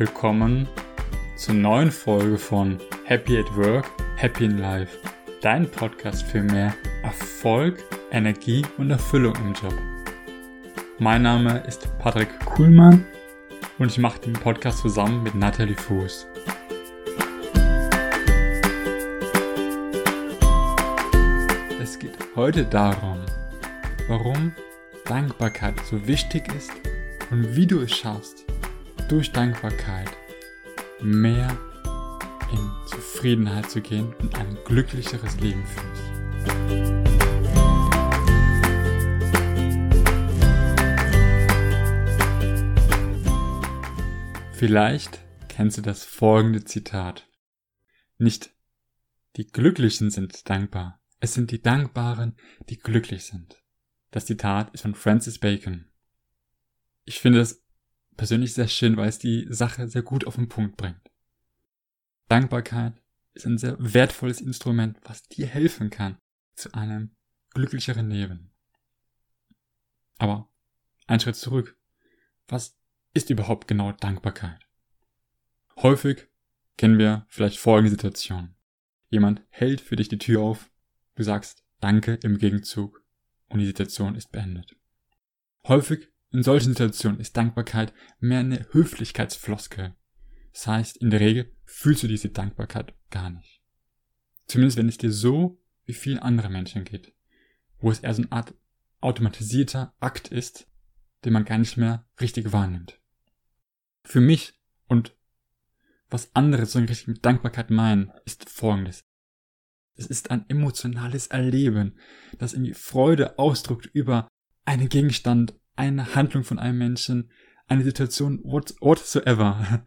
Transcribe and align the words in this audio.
willkommen 0.00 0.66
zur 1.36 1.52
neuen 1.52 1.90
Folge 1.90 2.38
von 2.38 2.78
Happy 3.04 3.36
at 3.36 3.54
Work, 3.54 3.84
Happy 4.16 4.46
in 4.46 4.56
Life, 4.56 4.96
dein 5.42 5.70
Podcast 5.70 6.22
für 6.22 6.42
mehr 6.42 6.72
Erfolg, 7.02 7.84
Energie 8.10 8.64
und 8.78 8.90
Erfüllung 8.90 9.34
im 9.34 9.52
Job. 9.52 9.74
Mein 10.98 11.20
Name 11.20 11.62
ist 11.68 11.86
Patrick 11.98 12.30
Kuhlmann 12.46 13.04
und 13.78 13.90
ich 13.90 13.98
mache 13.98 14.18
den 14.20 14.32
Podcast 14.32 14.78
zusammen 14.78 15.22
mit 15.22 15.34
Nathalie 15.34 15.76
Fuß. 15.76 16.26
Es 21.78 21.98
geht 21.98 22.16
heute 22.34 22.64
darum, 22.64 23.18
warum 24.08 24.52
Dankbarkeit 25.04 25.78
so 25.84 26.06
wichtig 26.06 26.50
ist 26.54 26.72
und 27.30 27.54
wie 27.54 27.66
du 27.66 27.82
es 27.82 27.94
schaffst, 27.94 28.49
durch 29.10 29.32
Dankbarkeit 29.32 30.08
mehr 31.00 31.58
in 32.52 32.70
Zufriedenheit 32.86 33.68
zu 33.68 33.80
gehen 33.80 34.14
und 34.20 34.38
ein 34.38 34.56
glücklicheres 34.64 35.40
Leben 35.40 35.64
führst. 35.66 36.02
Vielleicht 44.52 45.18
kennst 45.48 45.78
du 45.78 45.82
das 45.82 46.04
folgende 46.04 46.64
Zitat. 46.64 47.28
Nicht 48.16 48.54
die 49.34 49.48
Glücklichen 49.48 50.10
sind 50.10 50.48
dankbar, 50.48 51.00
es 51.18 51.34
sind 51.34 51.50
die 51.50 51.60
Dankbaren, 51.60 52.36
die 52.68 52.78
glücklich 52.78 53.24
sind. 53.24 53.60
Das 54.12 54.26
Zitat 54.26 54.72
ist 54.72 54.82
von 54.82 54.94
Francis 54.94 55.40
Bacon. 55.40 55.86
Ich 57.04 57.18
finde 57.18 57.40
es 57.40 57.64
persönlich 58.20 58.52
sehr 58.52 58.68
schön, 58.68 58.98
weil 58.98 59.08
es 59.08 59.18
die 59.18 59.46
Sache 59.48 59.88
sehr 59.88 60.02
gut 60.02 60.26
auf 60.26 60.36
den 60.36 60.50
Punkt 60.50 60.76
bringt. 60.76 61.00
Dankbarkeit 62.28 62.92
ist 63.32 63.46
ein 63.46 63.56
sehr 63.56 63.76
wertvolles 63.78 64.42
Instrument, 64.42 64.98
was 65.04 65.22
dir 65.22 65.46
helfen 65.46 65.88
kann 65.88 66.18
zu 66.54 66.70
einem 66.74 67.16
glücklicheren 67.54 68.10
Leben. 68.10 68.50
Aber 70.18 70.52
ein 71.06 71.18
Schritt 71.18 71.36
zurück. 71.36 71.78
Was 72.46 72.76
ist 73.14 73.30
überhaupt 73.30 73.66
genau 73.66 73.92
Dankbarkeit? 73.92 74.66
Häufig 75.76 76.28
kennen 76.76 76.98
wir 76.98 77.24
vielleicht 77.30 77.56
folgende 77.56 77.92
Situation. 77.92 78.54
Jemand 79.08 79.40
hält 79.48 79.80
für 79.80 79.96
dich 79.96 80.08
die 80.08 80.18
Tür 80.18 80.42
auf, 80.42 80.70
du 81.14 81.22
sagst 81.22 81.64
Danke 81.80 82.18
im 82.22 82.36
Gegenzug 82.36 83.02
und 83.48 83.60
die 83.60 83.66
Situation 83.66 84.14
ist 84.14 84.30
beendet. 84.30 84.76
Häufig 85.66 86.10
in 86.32 86.42
solchen 86.42 86.70
Situationen 86.70 87.20
ist 87.20 87.36
Dankbarkeit 87.36 87.92
mehr 88.20 88.40
eine 88.40 88.66
Höflichkeitsfloskel. 88.70 89.94
Das 90.52 90.66
heißt, 90.66 90.96
in 90.98 91.10
der 91.10 91.20
Regel 91.20 91.52
fühlst 91.64 92.02
du 92.02 92.08
diese 92.08 92.28
Dankbarkeit 92.28 92.94
gar 93.10 93.30
nicht. 93.30 93.60
Zumindest 94.46 94.78
wenn 94.78 94.88
es 94.88 94.98
dir 94.98 95.12
so 95.12 95.60
wie 95.86 95.92
vielen 95.92 96.18
anderen 96.18 96.52
Menschen 96.52 96.84
geht, 96.84 97.12
wo 97.78 97.90
es 97.90 98.00
eher 98.00 98.14
so 98.14 98.22
eine 98.22 98.32
Art 98.32 98.54
automatisierter 99.00 99.94
Akt 100.00 100.28
ist, 100.28 100.68
den 101.24 101.32
man 101.32 101.44
gar 101.44 101.58
nicht 101.58 101.76
mehr 101.76 102.06
richtig 102.20 102.52
wahrnimmt. 102.52 103.00
Für 104.04 104.20
mich 104.20 104.60
und 104.86 105.16
was 106.08 106.34
andere 106.34 106.66
so 106.66 106.78
richtig 106.80 107.06
mit 107.06 107.24
Dankbarkeit 107.24 107.70
meinen, 107.70 108.12
ist 108.24 108.48
folgendes. 108.48 109.04
Es 109.94 110.06
ist 110.06 110.30
ein 110.30 110.48
emotionales 110.48 111.28
Erleben, 111.28 111.98
das 112.38 112.52
irgendwie 112.52 112.74
Freude 112.74 113.38
ausdrückt 113.38 113.86
über 113.92 114.28
einen 114.64 114.88
Gegenstand, 114.88 115.54
eine 115.80 116.14
Handlung 116.14 116.44
von 116.44 116.58
einem 116.58 116.76
Menschen, 116.76 117.30
eine 117.66 117.84
Situation 117.84 118.40
what, 118.44 118.74
whatsoever. 118.80 119.84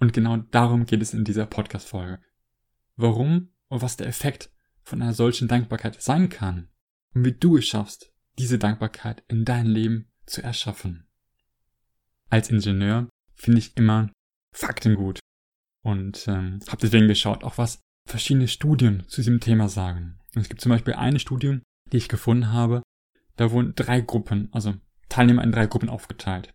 Und 0.00 0.12
genau 0.12 0.36
darum 0.36 0.84
geht 0.84 1.02
es 1.02 1.14
in 1.14 1.24
dieser 1.24 1.46
Podcast-Folge. 1.46 2.20
Warum 2.94 3.50
und 3.68 3.82
was 3.82 3.96
der 3.96 4.06
Effekt 4.06 4.52
von 4.82 5.02
einer 5.02 5.14
solchen 5.14 5.48
Dankbarkeit 5.48 6.00
sein 6.00 6.28
kann 6.28 6.68
und 7.14 7.24
wie 7.24 7.32
du 7.32 7.56
es 7.56 7.66
schaffst, 7.66 8.12
diese 8.38 8.58
Dankbarkeit 8.58 9.24
in 9.28 9.44
dein 9.44 9.66
Leben 9.66 10.10
zu 10.26 10.42
erschaffen. 10.42 11.08
Als 12.28 12.50
Ingenieur 12.50 13.08
finde 13.34 13.58
ich 13.58 13.76
immer 13.76 14.10
Fakten 14.52 14.94
gut 14.94 15.20
und 15.82 16.28
ähm, 16.28 16.60
habe 16.68 16.80
deswegen 16.82 17.08
geschaut, 17.08 17.44
auch 17.44 17.58
was 17.58 17.80
verschiedene 18.06 18.46
Studien 18.46 19.04
zu 19.08 19.16
diesem 19.22 19.40
Thema 19.40 19.68
sagen. 19.68 20.20
Und 20.34 20.42
es 20.42 20.48
gibt 20.48 20.60
zum 20.60 20.70
Beispiel 20.70 20.94
eine 20.94 21.18
Studie, 21.18 21.60
die 21.92 21.96
ich 21.96 22.08
gefunden 22.08 22.52
habe, 22.52 22.82
da 23.36 23.50
wurden 23.50 23.74
drei 23.74 24.00
Gruppen, 24.00 24.48
also 24.52 24.74
Teilnehmer 25.08 25.42
in 25.42 25.52
drei 25.52 25.66
Gruppen 25.66 25.88
aufgeteilt. 25.88 26.54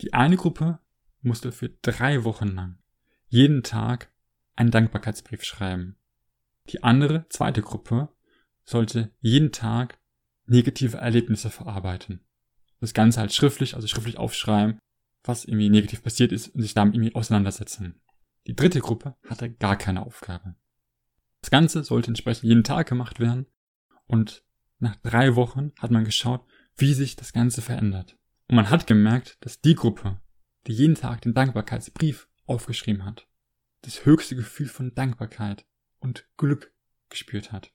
Die 0.00 0.12
eine 0.12 0.36
Gruppe 0.36 0.80
musste 1.22 1.52
für 1.52 1.70
drei 1.82 2.24
Wochen 2.24 2.48
lang 2.48 2.78
jeden 3.28 3.62
Tag 3.62 4.12
einen 4.54 4.70
Dankbarkeitsbrief 4.70 5.42
schreiben. 5.42 5.96
Die 6.68 6.84
andere, 6.84 7.26
zweite 7.28 7.62
Gruppe 7.62 8.08
sollte 8.64 9.10
jeden 9.20 9.50
Tag 9.50 9.98
negative 10.46 10.98
Erlebnisse 10.98 11.50
verarbeiten. 11.50 12.24
Das 12.80 12.94
Ganze 12.94 13.20
halt 13.20 13.32
schriftlich, 13.32 13.74
also 13.74 13.88
schriftlich 13.88 14.18
aufschreiben, 14.18 14.78
was 15.24 15.44
irgendwie 15.44 15.70
negativ 15.70 16.02
passiert 16.02 16.32
ist 16.32 16.48
und 16.48 16.62
sich 16.62 16.74
damit 16.74 16.94
irgendwie 16.94 17.14
auseinandersetzen. 17.14 18.00
Die 18.46 18.54
dritte 18.54 18.80
Gruppe 18.80 19.16
hatte 19.28 19.50
gar 19.50 19.76
keine 19.76 20.06
Aufgabe. 20.06 20.54
Das 21.40 21.50
Ganze 21.50 21.82
sollte 21.82 22.08
entsprechend 22.08 22.44
jeden 22.44 22.64
Tag 22.64 22.88
gemacht 22.88 23.20
werden 23.20 23.46
und 24.06 24.44
nach 24.78 24.96
drei 24.96 25.34
Wochen 25.34 25.72
hat 25.78 25.90
man 25.90 26.04
geschaut, 26.04 26.44
wie 26.76 26.94
sich 26.94 27.16
das 27.16 27.32
Ganze 27.32 27.62
verändert. 27.62 28.16
Und 28.48 28.56
man 28.56 28.70
hat 28.70 28.86
gemerkt, 28.86 29.36
dass 29.40 29.60
die 29.60 29.74
Gruppe, 29.74 30.20
die 30.66 30.72
jeden 30.72 30.94
Tag 30.94 31.22
den 31.22 31.34
Dankbarkeitsbrief 31.34 32.28
aufgeschrieben 32.46 33.04
hat, 33.04 33.26
das 33.82 34.04
höchste 34.04 34.36
Gefühl 34.36 34.68
von 34.68 34.94
Dankbarkeit 34.94 35.66
und 36.00 36.26
Glück 36.36 36.72
gespürt 37.08 37.52
hat. 37.52 37.72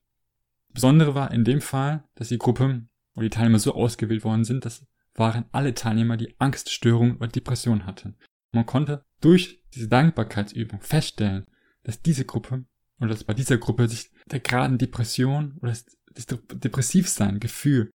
Besondere 0.70 1.16
war 1.16 1.32
in 1.32 1.44
dem 1.44 1.62
Fall, 1.62 2.04
dass 2.16 2.30
die 2.30 2.38
Gruppe 2.38 2.88
oder 3.16 3.24
die 3.24 3.30
Teilnehmer 3.30 3.60
so 3.60 3.74
ausgewählt 3.74 4.24
worden 4.24 4.44
sind, 4.44 4.66
dass 4.66 4.86
waren 5.20 5.46
alle 5.52 5.74
Teilnehmer, 5.74 6.18
die 6.18 6.34
Angststörungen 6.40 7.18
oder 7.18 7.28
Depression 7.28 7.86
hatten. 7.86 8.16
Man 8.52 8.66
konnte 8.66 9.06
durch 9.22 9.64
diese 9.74 9.88
Dankbarkeitsübung 9.88 10.82
feststellen, 10.82 11.46
dass 11.84 12.02
diese 12.02 12.26
Gruppe 12.26 12.66
oder 13.00 13.10
dass 13.10 13.24
bei 13.24 13.34
dieser 13.34 13.58
Gruppe 13.58 13.88
sich 13.88 14.12
der 14.32 14.40
Graden 14.40 14.78
Depression 14.78 15.58
oder 15.62 15.76
das 16.14 16.26
Depressivsein 16.26 17.40
Gefühl 17.40 17.92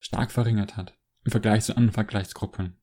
stark 0.00 0.32
verringert 0.32 0.76
hat 0.76 0.96
im 1.24 1.30
Vergleich 1.30 1.64
zu 1.64 1.76
anderen 1.76 1.92
Vergleichsgruppen. 1.94 2.78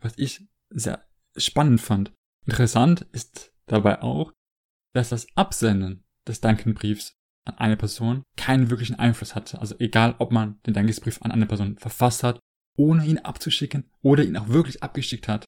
Was 0.00 0.14
ich 0.16 0.48
sehr 0.70 1.04
spannend 1.36 1.80
fand. 1.80 2.12
Interessant 2.44 3.02
ist 3.12 3.52
dabei 3.66 4.02
auch, 4.02 4.32
dass 4.92 5.10
das 5.10 5.26
Absenden 5.36 6.04
des 6.26 6.40
Dankenbriefs 6.40 7.14
an 7.44 7.58
eine 7.58 7.76
Person 7.76 8.22
keinen 8.36 8.70
wirklichen 8.70 8.98
Einfluss 8.98 9.34
hatte. 9.34 9.60
Also 9.60 9.74
egal, 9.78 10.14
ob 10.18 10.32
man 10.32 10.60
den 10.66 10.74
Dankesbrief 10.74 11.20
an 11.22 11.30
eine 11.30 11.46
Person 11.46 11.78
verfasst 11.78 12.22
hat, 12.22 12.40
ohne 12.76 13.04
ihn 13.04 13.18
abzuschicken 13.18 13.90
oder 14.00 14.24
ihn 14.24 14.36
auch 14.36 14.48
wirklich 14.48 14.82
abgeschickt 14.82 15.28
hat, 15.28 15.44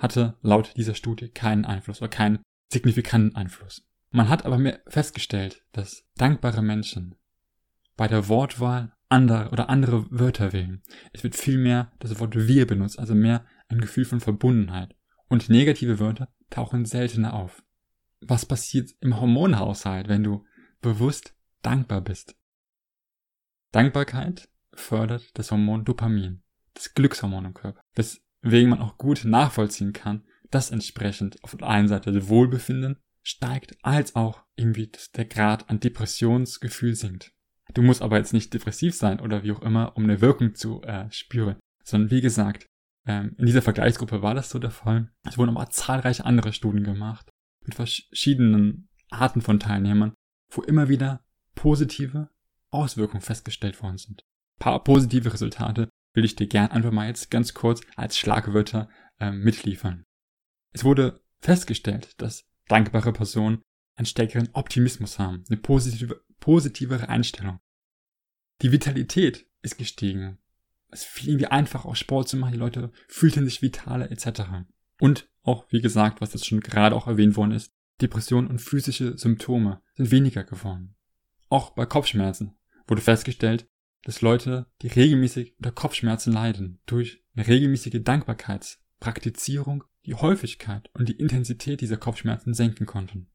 hatte 0.00 0.36
laut 0.42 0.76
dieser 0.76 0.94
Studie 0.94 1.28
keinen 1.28 1.64
Einfluss 1.64 2.00
oder 2.00 2.08
keinen 2.08 2.40
signifikanten 2.70 3.34
Einfluss. 3.34 3.82
Man 4.10 4.28
hat 4.28 4.44
aber 4.44 4.78
festgestellt, 4.86 5.64
dass 5.72 6.04
dankbare 6.16 6.62
Menschen 6.62 7.14
bei 7.96 8.08
der 8.08 8.28
Wortwahl 8.28 8.94
andere 9.08 9.50
oder 9.50 9.68
andere 9.68 10.06
Wörter 10.10 10.52
wählen. 10.52 10.82
Es 11.12 11.22
wird 11.24 11.36
viel 11.36 11.58
mehr 11.58 11.92
das 11.98 12.18
Wort 12.20 12.34
wir 12.36 12.66
benutzt, 12.66 12.98
also 12.98 13.14
mehr 13.14 13.46
ein 13.68 13.80
Gefühl 13.80 14.04
von 14.04 14.20
Verbundenheit. 14.20 14.94
Und 15.28 15.48
negative 15.48 15.98
Wörter 15.98 16.28
tauchen 16.50 16.84
seltener 16.84 17.34
auf. 17.34 17.62
Was 18.20 18.46
passiert 18.46 18.90
im 19.00 19.20
Hormonhaushalt, 19.20 20.08
wenn 20.08 20.24
du 20.24 20.44
bewusst 20.80 21.34
dankbar 21.62 22.00
bist? 22.00 22.36
Dankbarkeit 23.72 24.48
fördert 24.72 25.36
das 25.36 25.50
Hormon 25.50 25.84
Dopamin, 25.84 26.42
das 26.74 26.94
Glückshormon 26.94 27.44
im 27.44 27.54
Körper, 27.54 27.80
weswegen 27.94 28.70
man 28.70 28.80
auch 28.80 28.96
gut 28.96 29.24
nachvollziehen 29.24 29.92
kann, 29.92 30.24
dass 30.50 30.70
entsprechend 30.70 31.42
auf 31.44 31.54
der 31.56 31.68
einen 31.68 31.88
Seite 31.88 32.12
das 32.12 32.28
Wohlbefinden 32.28 32.98
steigt, 33.22 33.76
als 33.82 34.14
auch 34.16 34.44
irgendwie 34.56 34.90
der 35.14 35.26
Grad 35.26 35.68
an 35.68 35.80
Depressionsgefühl 35.80 36.94
sinkt. 36.94 37.34
Du 37.74 37.82
musst 37.82 38.02
aber 38.02 38.16
jetzt 38.16 38.32
nicht 38.32 38.52
depressiv 38.54 38.94
sein 38.94 39.20
oder 39.20 39.42
wie 39.42 39.52
auch 39.52 39.62
immer, 39.62 39.96
um 39.96 40.04
eine 40.04 40.20
Wirkung 40.20 40.54
zu 40.54 40.82
äh, 40.82 41.10
spüren, 41.10 41.56
sondern 41.84 42.10
wie 42.10 42.20
gesagt, 42.20 42.66
ähm, 43.06 43.34
in 43.38 43.46
dieser 43.46 43.62
Vergleichsgruppe 43.62 44.22
war 44.22 44.34
das 44.34 44.50
so 44.50 44.58
der 44.58 44.70
Fall. 44.70 45.10
Es 45.24 45.38
wurden 45.38 45.56
aber 45.56 45.70
zahlreiche 45.70 46.24
andere 46.24 46.52
Studien 46.52 46.84
gemacht 46.84 47.30
mit 47.64 47.74
verschiedenen 47.74 48.88
Arten 49.10 49.40
von 49.40 49.60
Teilnehmern, 49.60 50.14
wo 50.50 50.62
immer 50.62 50.88
wieder 50.88 51.24
positive 51.54 52.30
Auswirkungen 52.70 53.22
festgestellt 53.22 53.82
worden 53.82 53.98
sind. 53.98 54.22
Ein 54.22 54.58
paar 54.60 54.84
positive 54.84 55.32
Resultate 55.32 55.88
will 56.14 56.24
ich 56.24 56.36
dir 56.36 56.46
gern 56.46 56.70
einfach 56.70 56.90
mal 56.90 57.06
jetzt 57.06 57.30
ganz 57.30 57.54
kurz 57.54 57.80
als 57.96 58.18
Schlagwörter 58.18 58.88
ähm, 59.20 59.40
mitliefern. 59.40 60.04
Es 60.72 60.84
wurde 60.84 61.20
festgestellt, 61.40 62.20
dass 62.20 62.44
dankbare 62.68 63.12
Personen 63.12 63.62
einen 63.96 64.06
stärkeren 64.06 64.48
Optimismus 64.52 65.18
haben, 65.18 65.44
eine 65.48 65.58
positive, 65.58 66.20
positivere 66.40 67.08
Einstellung. 67.08 67.60
Die 68.62 68.72
Vitalität 68.72 69.46
ist 69.62 69.78
gestiegen. 69.78 70.38
Es 70.90 71.04
fiel 71.04 71.30
irgendwie 71.30 71.46
einfach, 71.46 71.84
auch 71.84 71.96
Sport 71.96 72.28
zu 72.28 72.36
machen, 72.36 72.52
die 72.52 72.58
Leute 72.58 72.90
fühlten 73.08 73.44
sich 73.44 73.62
vitaler 73.62 74.10
etc. 74.10 74.42
Und 75.00 75.28
auch, 75.42 75.66
wie 75.70 75.80
gesagt, 75.80 76.20
was 76.20 76.32
jetzt 76.32 76.46
schon 76.46 76.60
gerade 76.60 76.96
auch 76.96 77.06
erwähnt 77.06 77.36
worden 77.36 77.52
ist, 77.52 77.72
Depressionen 78.00 78.48
und 78.48 78.60
physische 78.60 79.18
Symptome 79.18 79.82
sind 79.94 80.10
weniger 80.10 80.44
geworden. 80.44 80.94
Auch 81.48 81.70
bei 81.70 81.86
Kopfschmerzen 81.86 82.56
wurde 82.86 83.02
festgestellt, 83.02 83.68
dass 84.04 84.20
Leute, 84.20 84.66
die 84.82 84.88
regelmäßig 84.88 85.56
unter 85.58 85.72
Kopfschmerzen 85.72 86.32
leiden, 86.32 86.80
durch 86.86 87.24
eine 87.34 87.46
regelmäßige 87.46 88.00
Dankbarkeitspraktizierung 88.02 89.84
die 90.06 90.14
Häufigkeit 90.14 90.88
und 90.94 91.08
die 91.08 91.18
Intensität 91.18 91.80
dieser 91.80 91.96
Kopfschmerzen 91.96 92.54
senken 92.54 92.86
konnten. 92.86 93.28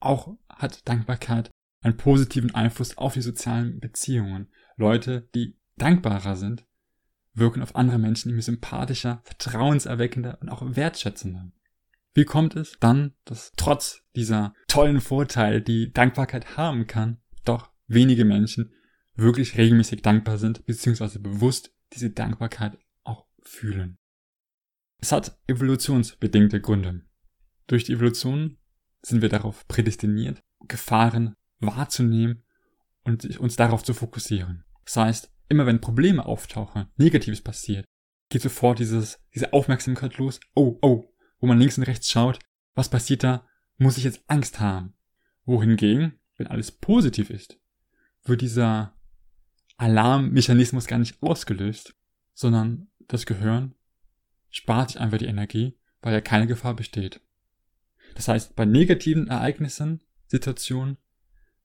Auch 0.00 0.36
hat 0.48 0.86
Dankbarkeit 0.88 1.50
einen 1.80 1.96
positiven 1.96 2.54
Einfluss 2.54 2.98
auf 2.98 3.14
die 3.14 3.22
sozialen 3.22 3.80
Beziehungen. 3.80 4.48
Leute, 4.76 5.28
die 5.34 5.56
dankbarer 5.76 6.36
sind, 6.36 6.66
wirken 7.34 7.62
auf 7.62 7.76
andere 7.76 7.98
Menschen 7.98 8.30
irgendwie 8.30 8.42
sympathischer, 8.42 9.22
vertrauenserweckender 9.24 10.38
und 10.40 10.48
auch 10.48 10.62
wertschätzender. 10.76 11.52
Wie 12.14 12.24
kommt 12.24 12.56
es 12.56 12.76
dann, 12.80 13.14
dass 13.24 13.52
trotz 13.56 14.02
dieser 14.16 14.54
tollen 14.66 15.00
Vorteile, 15.00 15.62
die 15.62 15.92
Dankbarkeit 15.92 16.56
haben 16.56 16.86
kann, 16.86 17.18
doch 17.44 17.70
wenige 17.86 18.24
Menschen 18.24 18.72
wirklich 19.14 19.56
regelmäßig 19.56 20.02
dankbar 20.02 20.38
sind, 20.38 20.66
beziehungsweise 20.66 21.20
bewusst 21.20 21.72
diese 21.92 22.10
Dankbarkeit 22.10 22.76
auch 23.04 23.26
fühlen? 23.42 23.98
Es 25.00 25.12
hat 25.12 25.38
evolutionsbedingte 25.46 26.60
Gründe. 26.60 27.02
Durch 27.68 27.84
die 27.84 27.92
Evolution 27.92 28.58
sind 29.02 29.22
wir 29.22 29.28
darauf 29.28 29.68
prädestiniert, 29.68 30.42
Gefahren 30.66 31.36
wahrzunehmen 31.60 32.42
und 33.04 33.38
uns 33.38 33.56
darauf 33.56 33.82
zu 33.82 33.94
fokussieren. 33.94 34.64
Das 34.84 34.96
heißt, 34.96 35.32
immer 35.48 35.66
wenn 35.66 35.80
Probleme 35.80 36.24
auftauchen, 36.26 36.86
Negatives 36.96 37.42
passiert, 37.42 37.84
geht 38.28 38.42
sofort 38.42 38.78
dieses, 38.78 39.20
diese 39.34 39.52
Aufmerksamkeit 39.52 40.18
los. 40.18 40.40
Oh, 40.54 40.78
oh, 40.82 41.12
wo 41.40 41.46
man 41.46 41.58
links 41.58 41.78
und 41.78 41.84
rechts 41.84 42.10
schaut, 42.10 42.38
was 42.74 42.88
passiert 42.88 43.24
da? 43.24 43.46
Muss 43.76 43.96
ich 43.96 44.04
jetzt 44.04 44.22
Angst 44.26 44.60
haben? 44.60 44.94
Wohingegen, 45.44 46.18
wenn 46.36 46.46
alles 46.46 46.70
positiv 46.70 47.30
ist, 47.30 47.58
wird 48.24 48.42
dieser 48.42 48.94
Alarmmechanismus 49.76 50.86
gar 50.86 50.98
nicht 50.98 51.22
ausgelöst, 51.22 51.94
sondern 52.34 52.88
das 53.06 53.26
Gehirn 53.26 53.74
spart 54.50 54.90
sich 54.90 55.00
einfach 55.00 55.18
die 55.18 55.26
Energie, 55.26 55.78
weil 56.00 56.12
ja 56.12 56.20
keine 56.20 56.46
Gefahr 56.46 56.74
besteht. 56.74 57.20
Das 58.14 58.28
heißt, 58.28 58.56
bei 58.56 58.64
negativen 58.64 59.28
Ereignissen, 59.28 60.02
Situationen, 60.26 60.98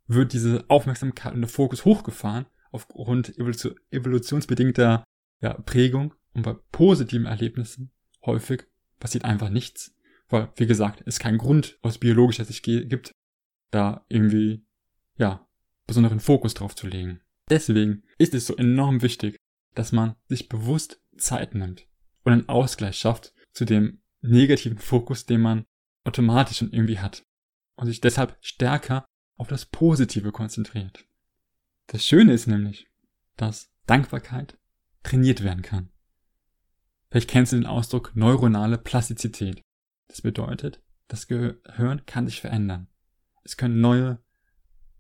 wird 0.07 0.33
diese 0.33 0.65
Aufmerksamkeit 0.69 1.33
und 1.33 1.41
der 1.41 1.50
Fokus 1.50 1.85
hochgefahren 1.85 2.45
aufgrund 2.71 3.38
evolutionsbedingter 3.38 5.03
ja, 5.41 5.53
Prägung. 5.53 6.13
Und 6.33 6.44
bei 6.44 6.55
positiven 6.71 7.27
Erlebnissen 7.27 7.91
häufig 8.25 8.63
passiert 9.00 9.25
einfach 9.25 9.50
nichts, 9.50 9.95
weil, 10.29 10.51
wie 10.55 10.65
gesagt, 10.65 11.03
es 11.05 11.19
keinen 11.19 11.38
Grund 11.38 11.77
aus 11.81 12.00
biologischer 12.00 12.45
Sicht 12.45 12.63
gibt, 12.63 13.11
da 13.69 14.05
irgendwie, 14.09 14.65
ja, 15.17 15.47
besonderen 15.85 16.19
Fokus 16.19 16.53
drauf 16.53 16.75
zu 16.75 16.88
legen. 16.88 17.21
Deswegen 17.50 18.03
ist 18.17 18.33
es 18.33 18.47
so 18.47 18.55
enorm 18.55 19.01
wichtig, 19.01 19.38
dass 19.75 19.91
man 19.91 20.15
sich 20.27 20.50
bewusst 20.50 21.01
Zeit 21.17 21.53
nimmt 21.53 21.88
und 22.23 22.31
einen 22.31 22.50
Ausgleich 22.50 22.97
schafft 22.97 23.33
zu 23.51 23.65
dem 23.65 24.01
negativen 24.21 24.77
Fokus, 24.77 25.25
den 25.25 25.41
man 25.41 25.65
automatisch 26.05 26.57
schon 26.57 26.71
irgendwie 26.71 27.00
hat. 27.00 27.23
Und 27.75 27.88
sich 27.88 28.01
deshalb 28.01 28.38
stärker 28.41 29.05
auf 29.43 29.49
das 29.49 29.65
Positive 29.65 30.31
konzentriert. 30.31 31.05
Das 31.87 32.05
Schöne 32.05 32.31
ist 32.31 32.47
nämlich, 32.47 32.87
dass 33.35 33.73
Dankbarkeit 33.85 34.57
trainiert 35.03 35.43
werden 35.43 35.61
kann. 35.61 35.89
Vielleicht 37.11 37.29
kennst 37.29 37.51
du 37.51 37.57
den 37.57 37.65
Ausdruck 37.65 38.15
neuronale 38.15 38.77
Plastizität. 38.77 39.61
Das 40.07 40.21
bedeutet, 40.21 40.81
das 41.09 41.27
Gehirn 41.27 42.05
kann 42.05 42.25
sich 42.25 42.39
verändern. 42.39 42.87
Es 43.43 43.57
können 43.57 43.81
neue 43.81 44.23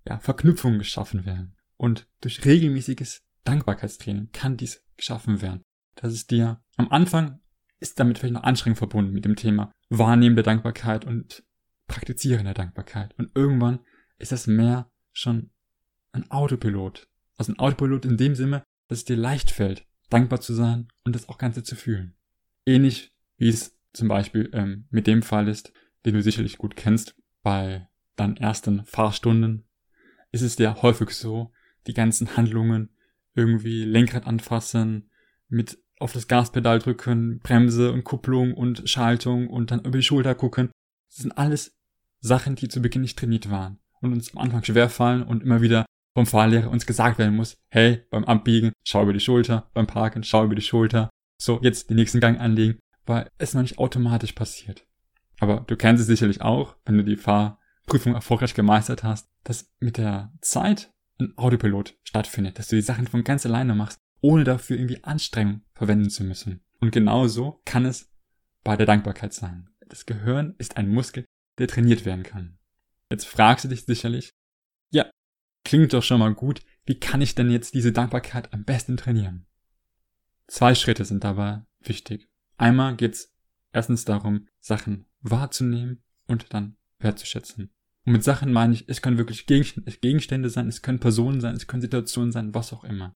ja, 0.05 0.19
Verknüpfungen 0.19 0.79
geschaffen 0.79 1.25
werden. 1.25 1.55
Und 1.77 2.09
durch 2.19 2.43
regelmäßiges 2.43 3.21
Dankbarkeitstraining 3.45 4.33
kann 4.33 4.57
dies 4.57 4.83
geschaffen 4.97 5.41
werden. 5.41 5.61
Das 5.95 6.11
ist 6.11 6.31
dir 6.31 6.61
am 6.75 6.91
Anfang 6.91 7.39
ist 7.79 7.97
damit 7.97 8.19
vielleicht 8.19 8.33
noch 8.33 8.43
Anstrengung 8.43 8.75
verbunden 8.75 9.13
mit 9.13 9.23
dem 9.23 9.37
Thema 9.37 9.71
Wahrnehmen 9.87 10.35
der 10.35 10.43
Dankbarkeit 10.43 11.05
und 11.05 11.45
Praktizieren 11.87 12.43
der 12.43 12.53
Dankbarkeit. 12.53 13.13
Und 13.17 13.31
irgendwann 13.35 13.79
ist 14.17 14.31
das 14.31 14.47
mehr 14.47 14.89
schon 15.11 15.51
ein 16.11 16.29
Autopilot. 16.31 17.07
Also 17.37 17.51
ein 17.51 17.59
Autopilot 17.59 18.05
in 18.05 18.17
dem 18.17 18.35
Sinne, 18.35 18.63
dass 18.87 18.99
es 18.99 19.05
dir 19.05 19.17
leicht 19.17 19.51
fällt, 19.51 19.85
dankbar 20.09 20.41
zu 20.41 20.53
sein 20.53 20.87
und 21.03 21.15
das 21.15 21.29
auch 21.29 21.37
Ganze 21.37 21.63
zu 21.63 21.75
fühlen. 21.75 22.15
Ähnlich 22.65 23.11
wie 23.37 23.49
es 23.49 23.77
zum 23.93 24.07
Beispiel 24.07 24.49
ähm, 24.53 24.87
mit 24.89 25.07
dem 25.07 25.21
Fall 25.21 25.47
ist, 25.47 25.73
den 26.05 26.13
du 26.13 26.21
sicherlich 26.21 26.57
gut 26.57 26.75
kennst, 26.75 27.15
bei 27.41 27.87
deinen 28.15 28.37
ersten 28.37 28.85
Fahrstunden 28.85 29.65
ist 30.31 30.41
es 30.41 30.55
dir 30.55 30.81
häufig 30.81 31.09
so, 31.11 31.51
die 31.87 31.93
ganzen 31.93 32.37
Handlungen 32.37 32.89
irgendwie 33.35 33.83
Lenkrad 33.83 34.25
anfassen, 34.27 35.09
mit 35.47 35.79
auf 35.99 36.13
das 36.13 36.27
Gaspedal 36.27 36.79
drücken, 36.79 37.39
Bremse 37.39 37.91
und 37.91 38.03
Kupplung 38.03 38.53
und 38.53 38.87
Schaltung 38.89 39.47
und 39.47 39.71
dann 39.71 39.81
über 39.81 39.97
die 39.97 40.03
Schulter 40.03 40.35
gucken. 40.35 40.71
Das 41.09 41.17
sind 41.17 41.37
alles 41.37 41.77
Sachen, 42.19 42.55
die 42.55 42.67
zu 42.67 42.81
Beginn 42.81 43.01
nicht 43.01 43.17
trainiert 43.17 43.49
waren 43.49 43.79
und 44.03 44.13
uns 44.13 44.35
am 44.35 44.41
Anfang 44.41 44.63
schwer 44.63 44.89
fallen 44.89 45.23
und 45.23 45.43
immer 45.43 45.61
wieder 45.61 45.85
vom 46.15 46.25
Fahrlehrer 46.25 46.69
uns 46.69 46.85
gesagt 46.85 47.17
werden 47.17 47.35
muss, 47.35 47.57
hey, 47.69 48.03
beim 48.11 48.25
Abbiegen, 48.25 48.71
schau 48.85 49.03
über 49.03 49.13
die 49.13 49.19
Schulter, 49.19 49.69
beim 49.73 49.87
Parken, 49.87 50.23
schau 50.23 50.45
über 50.45 50.55
die 50.55 50.61
Schulter. 50.61 51.09
So, 51.41 51.59
jetzt 51.61 51.89
den 51.89 51.95
nächsten 51.95 52.19
Gang 52.19 52.39
anlegen, 52.39 52.79
weil 53.05 53.29
es 53.37 53.53
noch 53.53 53.63
nicht 53.63 53.79
automatisch 53.79 54.33
passiert. 54.33 54.85
Aber 55.39 55.61
du 55.61 55.75
kennst 55.75 56.01
es 56.01 56.07
sicherlich 56.07 56.41
auch, 56.41 56.75
wenn 56.85 56.97
du 56.97 57.03
die 57.03 57.15
Fahrprüfung 57.15 58.13
erfolgreich 58.13 58.53
gemeistert 58.53 59.03
hast, 59.03 59.27
dass 59.43 59.71
mit 59.79 59.97
der 59.97 60.31
Zeit 60.41 60.91
ein 61.19 61.37
Autopilot 61.37 61.95
stattfindet, 62.03 62.59
dass 62.59 62.67
du 62.67 62.75
die 62.75 62.81
Sachen 62.81 63.07
von 63.07 63.23
ganz 63.23 63.45
alleine 63.45 63.73
machst, 63.73 63.97
ohne 64.21 64.43
dafür 64.43 64.77
irgendwie 64.77 65.03
Anstrengung 65.03 65.61
verwenden 65.73 66.09
zu 66.09 66.23
müssen. 66.23 66.61
Und 66.79 66.91
genauso 66.91 67.61
kann 67.65 67.85
es 67.85 68.11
bei 68.63 68.77
der 68.77 68.85
Dankbarkeit 68.85 69.33
sein. 69.33 69.69
Das 69.89 70.05
Gehirn 70.05 70.55
ist 70.57 70.77
ein 70.77 70.89
Muskel, 70.89 71.25
der 71.57 71.67
trainiert 71.67 72.05
werden 72.05 72.23
kann. 72.23 72.57
Jetzt 73.13 73.27
fragst 73.27 73.63
du 73.63 73.69
dich 73.69 73.85
sicherlich, 73.85 74.33
ja, 74.89 75.07
klingt 75.63 75.93
doch 75.93 76.01
schon 76.01 76.17
mal 76.17 76.33
gut, 76.33 76.61
wie 76.87 76.99
kann 76.99 77.21
ich 77.21 77.35
denn 77.35 77.51
jetzt 77.51 77.75
diese 77.75 77.91
Dankbarkeit 77.91 78.51
am 78.51 78.63
besten 78.63 78.97
trainieren? 78.97 79.45
Zwei 80.47 80.73
Schritte 80.73 81.05
sind 81.05 81.23
dabei 81.23 81.63
wichtig. 81.79 82.27
Einmal 82.57 82.95
geht's 82.95 83.31
erstens 83.71 84.03
darum, 84.05 84.47
Sachen 84.59 85.05
wahrzunehmen 85.21 86.01
und 86.25 86.55
dann 86.55 86.75
wertzuschätzen. 86.97 87.69
Und 88.03 88.13
mit 88.13 88.23
Sachen 88.23 88.51
meine 88.51 88.73
ich, 88.73 88.89
es 88.89 89.03
können 89.03 89.19
wirklich 89.19 89.45
Gegenstände 89.45 90.49
sein, 90.49 90.67
es 90.67 90.81
können 90.81 90.99
Personen 90.99 91.39
sein, 91.39 91.53
es 91.53 91.67
können 91.67 91.83
Situationen 91.83 92.31
sein, 92.31 92.55
was 92.55 92.73
auch 92.73 92.83
immer. 92.83 93.15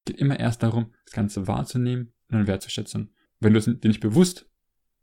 Es 0.00 0.06
geht 0.06 0.20
immer 0.20 0.40
erst 0.40 0.64
darum, 0.64 0.92
das 1.04 1.14
Ganze 1.14 1.46
wahrzunehmen 1.46 2.12
und 2.30 2.34
dann 2.36 2.48
wertzuschätzen. 2.48 3.14
Wenn 3.38 3.52
du 3.52 3.60
es 3.60 3.66
dir 3.66 3.78
nicht 3.88 4.00
bewusst 4.00 4.50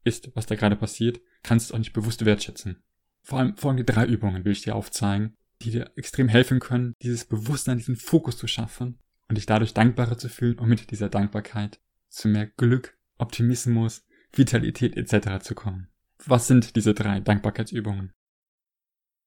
ist, 0.04 0.36
was 0.36 0.48
da 0.48 0.56
gerade 0.56 0.76
passiert, 0.76 1.22
kannst 1.44 1.70
du 1.70 1.72
es 1.72 1.76
auch 1.76 1.80
nicht 1.80 1.94
bewusst 1.94 2.26
wertschätzen. 2.26 2.84
Vor 3.24 3.40
allem 3.40 3.58
folgende 3.58 3.86
drei 3.86 4.06
Übungen 4.06 4.44
will 4.44 4.52
ich 4.52 4.62
dir 4.62 4.76
aufzeigen, 4.76 5.36
die 5.62 5.72
dir 5.72 5.92
extrem 5.96 6.28
helfen 6.28 6.60
können, 6.60 6.94
dieses 7.02 7.26
Bewusstsein, 7.26 7.78
diesen 7.78 7.96
Fokus 7.96 8.38
zu 8.38 8.48
schaffen 8.48 9.00
und 9.30 9.38
dich 9.38 9.46
dadurch 9.46 9.74
dankbarer 9.74 10.18
zu 10.18 10.30
fühlen 10.30 10.60
und 10.60 10.68
mit 10.68 10.92
dieser 10.92 11.10
Dankbarkeit 11.10 11.80
zu 12.10 12.28
mehr 12.28 12.48
Glück, 12.48 12.98
Optimismus, 13.18 14.06
Vitalität 14.34 14.98
etc. 14.98 15.44
zu 15.44 15.56
kommen. 15.56 15.88
Was 16.26 16.48
sind 16.48 16.76
diese 16.76 16.94
drei 16.94 17.20
Dankbarkeitsübungen? 17.20 18.12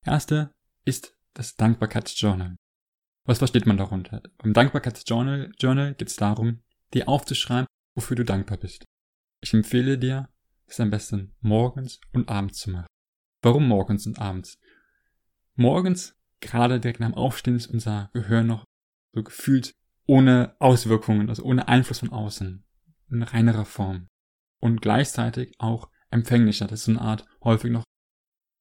Erste 0.05 0.51
ist 0.85 1.17
das 1.35 1.57
Dankbarkeitsjournal. 1.57 2.57
Was 3.25 3.39
versteht 3.39 3.67
man 3.67 3.77
darunter? 3.77 4.23
Beim 4.39 4.53
Dankbarkeitsjournal 4.53 5.53
Journal 5.59 5.95
geht 5.95 6.09
es 6.09 6.17
darum, 6.17 6.61
dir 6.95 7.09
aufzuschreiben, 7.09 7.67
wofür 7.95 8.17
du 8.17 8.25
dankbar 8.25 8.59
bist. 8.59 8.85
Ich 9.41 9.53
empfehle 9.53 9.99
dir, 9.99 10.29
es 10.67 10.81
am 10.81 10.91
besten 10.91 11.35
morgens 11.41 12.01
und 12.13 12.29
abends 12.29 12.59
zu 12.59 12.71
machen. 12.71 12.87
Warum 13.47 13.69
morgens 13.69 14.09
und 14.09 14.19
abends? 14.19 14.59
Morgens, 15.55 16.17
gerade 16.41 16.81
direkt 16.81 16.99
nach 16.99 17.11
dem 17.11 17.15
Aufstehen, 17.15 17.55
ist 17.55 17.69
unser 17.69 18.11
Gehirn 18.13 18.49
noch 18.49 18.65
so 19.13 19.23
gefühlt 19.23 19.73
ohne 20.05 20.57
Auswirkungen, 20.59 21.29
also 21.29 21.45
ohne 21.45 21.69
Einfluss 21.69 22.01
von 22.01 22.11
außen, 22.11 22.65
in 23.09 23.23
reinerer 23.23 23.65
Form. 23.65 24.09
Und 24.59 24.83
gleichzeitig 24.83 25.55
auch 25.59 25.93
empfänglicher. 26.11 26.67
Das 26.67 26.81
ist 26.81 26.87
so 26.87 26.91
eine 26.91 27.01
Art, 27.01 27.25
häufig 27.45 27.71
noch 27.71 27.85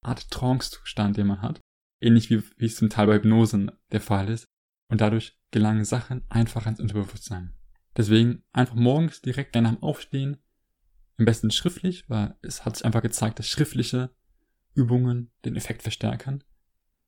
Art 0.04 0.30
Trance-Zustand, 0.30 1.18
den 1.18 1.26
man 1.26 1.42
hat. 1.42 1.62
Ähnlich 2.00 2.30
wie, 2.30 2.44
wie 2.58 2.68
es 2.68 2.76
zum 2.76 2.92
Teil 2.92 3.08
bei 3.08 3.16
Hypnosen 3.16 3.72
der 3.92 4.02
Fall 4.02 4.30
ist. 4.30 4.46
Und 4.88 5.02
dadurch 5.02 5.36
gelangen 5.50 5.86
Sachen 5.86 6.24
einfach 6.30 6.68
ins 6.68 6.80
Unterbewusstsein. 6.80 7.56
Deswegen 7.98 8.44
einfach 8.54 8.76
morgens 8.76 9.20
direkt 9.24 9.54
gerne 9.54 9.70
am 9.70 9.82
Aufstehen. 9.82 10.38
Am 11.18 11.26
besten 11.26 11.50
schriftlich, 11.50 12.08
weil 12.08 12.38
es 12.44 12.66
hat 12.66 12.76
sich 12.76 12.86
einfach 12.86 13.02
gezeigt, 13.02 13.40
dass 13.40 13.48
schriftliche 13.48 14.14
Übungen 14.76 15.32
den 15.44 15.56
Effekt 15.56 15.82
verstärken. 15.82 16.44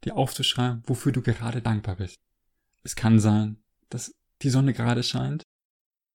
Dir 0.04 0.16
aufzuschreiben, 0.16 0.84
wofür 0.86 1.12
du 1.12 1.22
gerade 1.22 1.62
dankbar 1.62 1.98
bist. 1.98 2.18
Es 2.84 2.96
kann 2.96 3.20
sein, 3.20 3.58
dass 3.90 4.14
die 4.42 4.50
Sonne 4.50 4.74
gerade 4.74 5.04
scheint. 5.04 5.44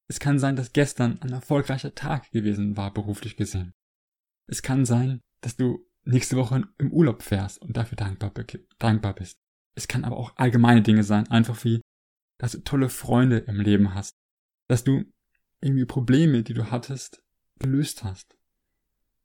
Es 0.08 0.20
kann 0.20 0.38
sein, 0.38 0.56
dass 0.56 0.72
gestern 0.72 1.20
ein 1.20 1.30
erfolgreicher 1.30 1.94
Tag 1.94 2.30
gewesen 2.30 2.76
war, 2.76 2.92
beruflich 2.92 3.36
gesehen. 3.36 3.72
Es 4.46 4.62
kann 4.62 4.84
sein, 4.84 5.20
dass 5.40 5.56
du 5.56 5.86
nächste 6.04 6.36
Woche 6.36 6.68
im 6.78 6.92
Urlaub 6.92 7.22
fährst 7.22 7.60
und 7.60 7.76
dafür 7.76 7.96
dankbar, 7.96 8.32
dankbar 8.78 9.14
bist. 9.14 9.36
Es 9.74 9.88
kann 9.88 10.04
aber 10.04 10.16
auch 10.16 10.36
allgemeine 10.36 10.82
Dinge 10.82 11.04
sein, 11.04 11.28
einfach 11.28 11.64
wie, 11.64 11.80
dass 12.38 12.52
du 12.52 12.58
tolle 12.62 12.88
Freunde 12.88 13.38
im 13.38 13.60
Leben 13.60 13.94
hast, 13.94 14.14
dass 14.68 14.84
du 14.84 15.04
irgendwie 15.60 15.84
Probleme, 15.84 16.42
die 16.42 16.54
du 16.54 16.70
hattest, 16.70 17.22
gelöst 17.58 18.04
hast, 18.04 18.36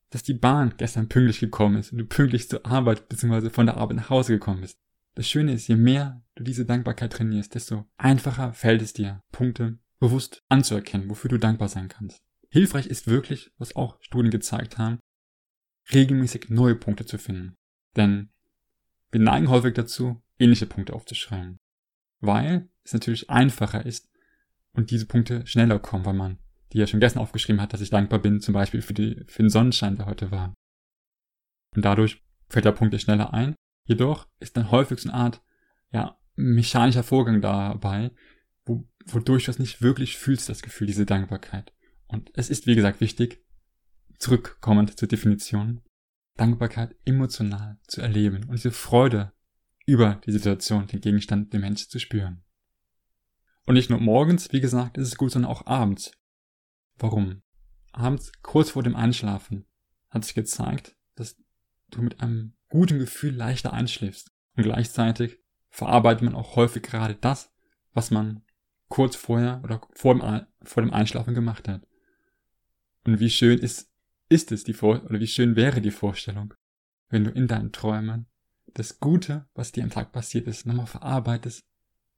dass 0.09 0.23
die 0.23 0.33
Bahn 0.33 0.73
gestern 0.77 1.09
pünktlich 1.09 1.39
gekommen 1.39 1.77
ist 1.77 1.91
und 1.91 1.97
du 1.97 2.05
pünktlich 2.05 2.49
zur 2.49 2.65
Arbeit 2.65 3.09
bzw. 3.09 3.49
von 3.49 3.65
der 3.65 3.77
Arbeit 3.77 3.97
nach 3.97 4.09
Hause 4.09 4.33
gekommen 4.33 4.61
bist. 4.61 4.79
Das 5.15 5.27
Schöne 5.27 5.53
ist, 5.53 5.67
je 5.67 5.75
mehr 5.75 6.23
du 6.35 6.43
diese 6.43 6.65
Dankbarkeit 6.65 7.13
trainierst, 7.13 7.55
desto 7.55 7.85
einfacher 7.97 8.53
fällt 8.53 8.81
es 8.81 8.93
dir, 8.93 9.23
Punkte 9.31 9.79
bewusst 9.99 10.43
anzuerkennen, 10.47 11.09
wofür 11.09 11.29
du 11.29 11.37
dankbar 11.37 11.69
sein 11.69 11.87
kannst. 11.87 12.21
Hilfreich 12.49 12.87
ist 12.87 13.07
wirklich, 13.07 13.51
was 13.57 13.75
auch 13.75 13.97
Studien 14.01 14.31
gezeigt 14.31 14.77
haben, 14.77 14.99
regelmäßig 15.91 16.49
neue 16.49 16.75
Punkte 16.75 17.05
zu 17.05 17.17
finden. 17.17 17.55
Denn 17.95 18.29
wir 19.11 19.19
neigen 19.19 19.49
häufig 19.49 19.73
dazu, 19.73 20.21
ähnliche 20.39 20.65
Punkte 20.65 20.93
aufzuschreiben. 20.93 21.57
Weil 22.19 22.69
es 22.83 22.93
natürlich 22.93 23.29
einfacher 23.29 23.85
ist 23.85 24.09
und 24.73 24.91
diese 24.91 25.05
Punkte 25.05 25.45
schneller 25.47 25.79
kommen, 25.79 26.05
weil 26.05 26.13
man 26.13 26.37
die 26.73 26.79
ja 26.79 26.87
schon 26.87 26.99
gestern 26.99 27.21
aufgeschrieben 27.21 27.61
hat, 27.61 27.73
dass 27.73 27.81
ich 27.81 27.89
dankbar 27.89 28.19
bin, 28.19 28.41
zum 28.41 28.53
Beispiel 28.53 28.81
für, 28.81 28.93
die, 28.93 29.23
für 29.27 29.43
den 29.43 29.49
Sonnenschein, 29.49 29.95
der 29.95 30.05
heute 30.05 30.31
war. 30.31 30.53
Und 31.75 31.85
dadurch 31.85 32.23
fällt 32.49 32.65
der 32.65 32.71
Punkt 32.71 32.99
schneller 33.01 33.33
ein. 33.33 33.55
Jedoch 33.85 34.27
ist 34.39 34.57
dann 34.57 34.71
häufig 34.71 34.99
so 34.99 35.09
eine 35.09 35.17
Art, 35.17 35.41
ja, 35.91 36.17
mechanischer 36.35 37.03
Vorgang 37.03 37.41
dabei, 37.41 38.11
wo, 38.65 38.87
wodurch 39.05 39.45
du 39.45 39.51
es 39.51 39.59
nicht 39.59 39.81
wirklich 39.81 40.17
fühlst, 40.17 40.49
das 40.49 40.61
Gefühl, 40.61 40.87
diese 40.87 41.05
Dankbarkeit. 41.05 41.73
Und 42.07 42.31
es 42.35 42.49
ist, 42.49 42.67
wie 42.67 42.75
gesagt, 42.75 43.01
wichtig, 43.01 43.43
zurückkommend 44.19 44.97
zur 44.97 45.07
Definition, 45.07 45.81
Dankbarkeit 46.35 46.95
emotional 47.05 47.79
zu 47.87 48.01
erleben 48.01 48.43
und 48.43 48.53
diese 48.53 48.71
Freude 48.71 49.33
über 49.85 50.21
die 50.25 50.31
Situation, 50.31 50.87
den 50.87 51.01
Gegenstand, 51.01 51.53
den 51.53 51.61
Mensch 51.61 51.87
zu 51.87 51.99
spüren. 51.99 52.43
Und 53.65 53.75
nicht 53.75 53.89
nur 53.89 53.99
morgens, 53.99 54.51
wie 54.53 54.61
gesagt, 54.61 54.97
ist 54.97 55.07
es 55.07 55.17
gut, 55.17 55.31
sondern 55.31 55.51
auch 55.51 55.65
abends. 55.65 56.11
Warum? 56.99 57.41
Abends, 57.91 58.31
kurz 58.41 58.71
vor 58.71 58.83
dem 58.83 58.95
Einschlafen, 58.95 59.65
hat 60.09 60.25
sich 60.25 60.35
gezeigt, 60.35 60.95
dass 61.15 61.37
du 61.89 62.01
mit 62.01 62.19
einem 62.21 62.53
guten 62.69 62.99
Gefühl 62.99 63.35
leichter 63.35 63.73
einschläfst. 63.73 64.31
Und 64.55 64.63
gleichzeitig 64.63 65.39
verarbeitet 65.69 66.23
man 66.23 66.35
auch 66.35 66.55
häufig 66.55 66.83
gerade 66.83 67.15
das, 67.15 67.53
was 67.93 68.11
man 68.11 68.41
kurz 68.89 69.15
vorher 69.15 69.61
oder 69.63 69.81
vor 69.93 70.15
dem, 70.15 70.45
vor 70.63 70.83
dem 70.83 70.93
Einschlafen 70.93 71.33
gemacht 71.33 71.67
hat. 71.67 71.87
Und 73.05 73.19
wie 73.19 73.29
schön 73.29 73.59
ist, 73.59 73.91
ist 74.29 74.51
es 74.51 74.63
die 74.63 74.73
Vor 74.73 75.03
oder 75.05 75.19
wie 75.19 75.27
schön 75.27 75.55
wäre 75.55 75.81
die 75.81 75.91
Vorstellung, 75.91 76.53
wenn 77.09 77.23
du 77.23 77.31
in 77.31 77.47
deinen 77.47 77.71
Träumen 77.71 78.27
das 78.73 78.99
Gute, 78.99 79.47
was 79.53 79.71
dir 79.71 79.83
am 79.83 79.89
Tag 79.89 80.11
passiert 80.11 80.47
ist, 80.47 80.65
nochmal 80.65 80.87
verarbeitest 80.87 81.65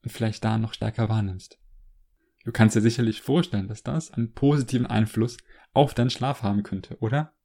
und 0.04 0.12
vielleicht 0.12 0.44
da 0.44 0.58
noch 0.58 0.74
stärker 0.74 1.10
wahrnimmst. 1.10 1.60
Du 2.50 2.54
kannst 2.54 2.76
dir 2.76 2.82
sicherlich 2.82 3.22
vorstellen, 3.22 3.68
dass 3.68 3.84
das 3.84 4.10
einen 4.10 4.34
positiven 4.34 4.88
Einfluss 4.88 5.38
auf 5.72 5.94
deinen 5.94 6.10
Schlaf 6.10 6.42
haben 6.42 6.64
könnte, 6.64 6.98
oder? 6.98 7.36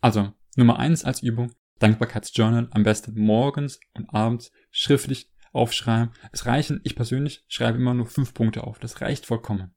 Also, 0.00 0.32
Nummer 0.56 0.80
eins 0.80 1.04
als 1.04 1.22
Übung, 1.22 1.52
Dankbarkeitsjournal 1.78 2.66
am 2.72 2.82
besten 2.82 3.16
morgens 3.20 3.78
und 3.94 4.12
abends 4.12 4.50
schriftlich 4.72 5.30
aufschreiben. 5.52 6.12
Es 6.32 6.44
reichen, 6.44 6.80
ich 6.82 6.96
persönlich 6.96 7.44
schreibe 7.46 7.78
immer 7.78 7.94
nur 7.94 8.06
fünf 8.06 8.34
Punkte 8.34 8.64
auf. 8.64 8.80
Das 8.80 9.00
reicht 9.00 9.26
vollkommen. 9.26 9.76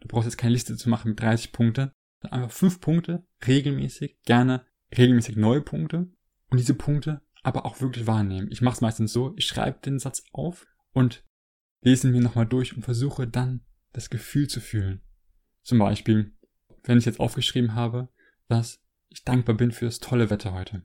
Du 0.00 0.08
brauchst 0.08 0.24
jetzt 0.24 0.38
keine 0.38 0.54
Liste 0.54 0.74
zu 0.78 0.88
machen 0.88 1.10
mit 1.10 1.20
30 1.20 1.52
Punkten. 1.52 1.92
Einfach 2.22 2.50
fünf 2.50 2.80
Punkte, 2.80 3.26
regelmäßig, 3.46 4.16
gerne 4.24 4.64
regelmäßig 4.96 5.36
neue 5.36 5.60
Punkte 5.60 6.10
und 6.48 6.58
diese 6.58 6.72
Punkte 6.72 7.20
aber 7.42 7.66
auch 7.66 7.82
wirklich 7.82 8.06
wahrnehmen. 8.06 8.48
Ich 8.50 8.62
mache 8.62 8.76
es 8.76 8.80
meistens 8.80 9.12
so, 9.12 9.34
ich 9.36 9.44
schreibe 9.44 9.80
den 9.80 9.98
Satz 9.98 10.24
auf 10.32 10.66
und 10.94 11.27
lese 11.82 12.08
ihn 12.08 12.12
mir 12.12 12.20
nochmal 12.20 12.46
durch 12.46 12.76
und 12.76 12.82
versuche 12.82 13.26
dann 13.26 13.62
das 13.92 14.10
Gefühl 14.10 14.48
zu 14.48 14.60
fühlen. 14.60 15.00
Zum 15.62 15.78
Beispiel, 15.78 16.32
wenn 16.84 16.98
ich 16.98 17.04
jetzt 17.04 17.20
aufgeschrieben 17.20 17.74
habe, 17.74 18.08
dass 18.48 18.80
ich 19.08 19.24
dankbar 19.24 19.56
bin 19.56 19.72
für 19.72 19.84
das 19.84 20.00
tolle 20.00 20.30
Wetter 20.30 20.52
heute, 20.52 20.82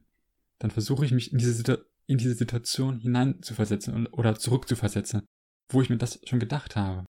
dann 0.59 0.71
versuche 0.71 1.05
ich 1.05 1.12
mich 1.12 1.31
in 1.31 1.38
diese, 1.38 1.85
in 2.05 2.17
diese 2.17 2.35
Situation 2.35 3.00
hineinzuversetzen 3.00 4.07
oder 4.07 4.35
zurückzuversetzen, 4.35 5.23
wo 5.69 5.81
ich 5.81 5.89
mir 5.89 5.97
das 5.97 6.19
schon 6.25 6.39
gedacht 6.39 6.75
habe. 6.75 7.05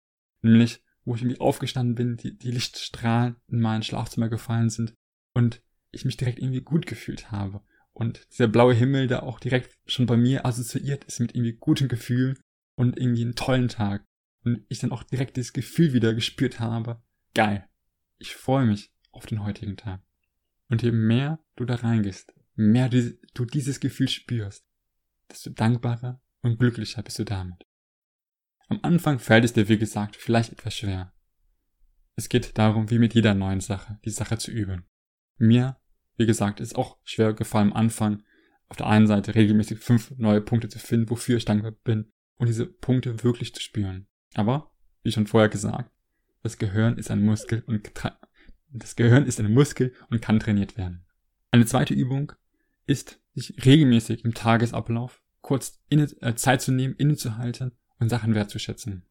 Nämlich, 0.42 0.84
wo 1.06 1.16
ich 1.16 1.22
irgendwie 1.22 1.40
aufgestanden 1.40 1.96
bin, 1.96 2.18
die, 2.18 2.38
die 2.38 2.52
Lichtstrahlen 2.52 3.38
in 3.48 3.62
mein 3.62 3.84
Schlafzimmer 3.84 4.30
gefallen 4.30 4.70
sind 4.70 4.94
und 5.34 5.62
ich 5.92 6.06
mich 6.06 6.18
direkt 6.18 6.40
irgendwie 6.40 6.62
gut 6.62 6.86
gefühlt 6.86 7.32
habe. 7.32 7.62
Und 7.94 8.28
dieser 8.32 8.48
blaue 8.48 8.74
Himmel, 8.74 9.08
der 9.08 9.24
auch 9.24 9.40
direkt 9.40 9.78
schon 9.86 10.06
bei 10.06 10.16
mir 10.16 10.46
assoziiert 10.46 11.04
ist 11.06 11.20
mit 11.20 11.36
irgendwie 11.36 11.54
gutem 11.54 11.88
Gefühl 11.88 12.38
und 12.80 12.98
irgendwie 12.98 13.24
einen 13.24 13.36
tollen 13.36 13.68
Tag. 13.68 14.06
Und 14.46 14.66
ich 14.70 14.80
dann 14.80 14.94
auch 14.94 15.04
direkt 15.04 15.36
dieses 15.36 15.52
Gefühl 15.52 15.92
wieder 15.92 16.14
gespürt 16.14 16.62
habe. 16.62 17.04
Geil. 17.34 17.68
Ich 18.20 18.34
freue 18.34 18.66
mich 18.66 18.94
auf 19.12 19.26
den 19.26 19.44
heutigen 19.44 19.76
Tag. 19.76 20.02
Und 20.70 20.82
je 20.82 20.94
mehr 20.94 21.44
du 21.58 21.66
da 21.66 21.76
reingehst, 21.76 22.34
mehr 22.56 22.88
du 22.88 23.46
dieses 23.46 23.82
Gefühl 23.82 24.08
spürst, 24.08 24.66
desto 25.30 25.50
dankbarer 25.50 26.22
und 26.42 26.58
glücklicher 26.58 27.04
bist 27.04 27.20
du 27.20 27.26
damit. 27.26 27.66
Am 28.70 28.80
Anfang 28.82 29.20
fällt 29.20 29.44
es 29.44 29.52
dir, 29.52 29.68
wie 29.68 29.78
gesagt, 29.78 30.16
vielleicht 30.16 30.54
etwas 30.54 30.74
schwer. 30.74 31.14
Es 32.16 32.30
geht 32.30 32.58
darum, 32.58 32.90
wie 32.90 33.00
mit 33.00 33.14
jeder 33.14 33.34
neuen 33.34 33.60
Sache, 33.60 34.00
die 34.06 34.10
Sache 34.10 34.38
zu 34.38 34.52
üben. 34.52 34.86
Mir, 35.38 35.76
wie 36.16 36.26
gesagt, 36.26 36.62
ist 36.62 36.78
auch 36.78 36.98
schwer 37.04 37.34
gefallen 37.34 37.72
am 37.72 37.78
Anfang, 37.78 38.24
auf 38.70 38.78
der 38.78 38.88
einen 38.88 39.08
Seite 39.08 39.36
regelmäßig 39.36 39.80
fünf 39.80 40.12
neue 40.18 40.40
Punkte 40.40 40.70
zu 40.70 40.80
finden, 40.80 41.10
wofür 41.10 41.36
ich 41.36 41.46
dankbar 41.46 41.72
bin, 41.72 42.14
und 42.40 42.48
diese 42.48 42.66
Punkte 42.66 43.24
wirklich 43.24 43.54
zu 43.54 43.62
spüren. 43.62 44.08
Aber, 44.34 44.72
wie 45.04 45.12
schon 45.12 45.28
vorher 45.28 45.50
gesagt, 45.50 45.92
das 46.42 46.58
Gehirn 46.58 46.98
ist 46.98 47.12
ein 47.12 47.24
Muskel 47.24 47.64
und 47.68 47.92
das 48.72 48.96
Gehirn 48.96 49.26
ist 49.26 49.40
ein 49.40 49.54
Muskel 49.54 49.94
und 50.10 50.22
kann 50.22 50.40
trainiert 50.40 50.78
werden. 50.78 51.06
Eine 51.52 51.66
zweite 51.66 51.94
Übung 51.94 52.32
ist, 52.88 53.20
sich 53.36 53.66
regelmäßig 53.66 54.26
im 54.26 54.34
Tagesablauf 54.34 55.22
kurz 55.42 55.82
inne, 55.90 56.04
äh, 56.22 56.36
Zeit 56.36 56.62
zu 56.62 56.72
nehmen, 56.72 56.96
innezuhalten 56.96 57.72
und 58.00 58.10
Sachen 58.10 58.36
wertzuschätzen. 58.36 59.06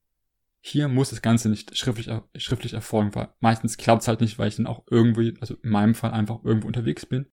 Hier 0.60 0.88
muss 0.88 1.10
das 1.10 1.22
Ganze 1.22 1.48
nicht 1.48 1.76
schriftlich, 1.76 2.10
schriftlich 2.36 2.74
erfolgen, 2.74 3.14
weil 3.14 3.28
meistens 3.40 3.76
klappt 3.76 4.02
es 4.02 4.08
halt 4.08 4.20
nicht, 4.20 4.38
weil 4.38 4.48
ich 4.48 4.56
dann 4.56 4.66
auch 4.66 4.84
irgendwie, 4.90 5.36
also 5.40 5.54
in 5.62 5.70
meinem 5.70 5.94
Fall 5.94 6.10
einfach 6.10 6.44
irgendwo 6.44 6.66
unterwegs 6.66 7.06
bin. 7.06 7.26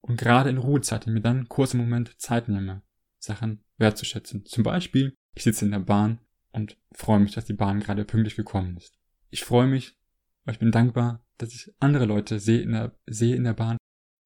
Und 0.00 0.18
gerade 0.18 0.50
in 0.50 0.58
Ruhezeiten 0.58 1.12
mir 1.12 1.20
dann 1.20 1.48
kurz 1.48 1.74
im 1.74 1.80
Moment 1.80 2.20
Zeit 2.20 2.48
nehme, 2.48 2.82
Sachen 3.18 3.64
wertzuschätzen. 3.82 4.46
Zum 4.46 4.64
Beispiel, 4.64 5.14
ich 5.34 5.42
sitze 5.42 5.66
in 5.66 5.72
der 5.72 5.80
Bahn 5.80 6.18
und 6.52 6.78
freue 6.92 7.20
mich, 7.20 7.32
dass 7.32 7.44
die 7.44 7.52
Bahn 7.52 7.80
gerade 7.80 8.06
pünktlich 8.06 8.36
gekommen 8.36 8.78
ist. 8.78 8.98
Ich 9.28 9.44
freue 9.44 9.66
mich, 9.66 9.98
weil 10.44 10.54
ich 10.54 10.60
bin 10.60 10.72
dankbar, 10.72 11.24
dass 11.36 11.52
ich 11.52 11.70
andere 11.80 12.06
Leute 12.06 12.38
sehe 12.38 12.60
in 12.62 12.72
der, 12.72 12.96
sehe 13.06 13.36
in 13.36 13.44
der 13.44 13.52
Bahn, 13.52 13.76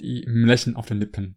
die 0.00 0.22
im 0.22 0.44
Lächeln 0.44 0.76
auf 0.76 0.86
den 0.86 0.98
Lippen 0.98 1.36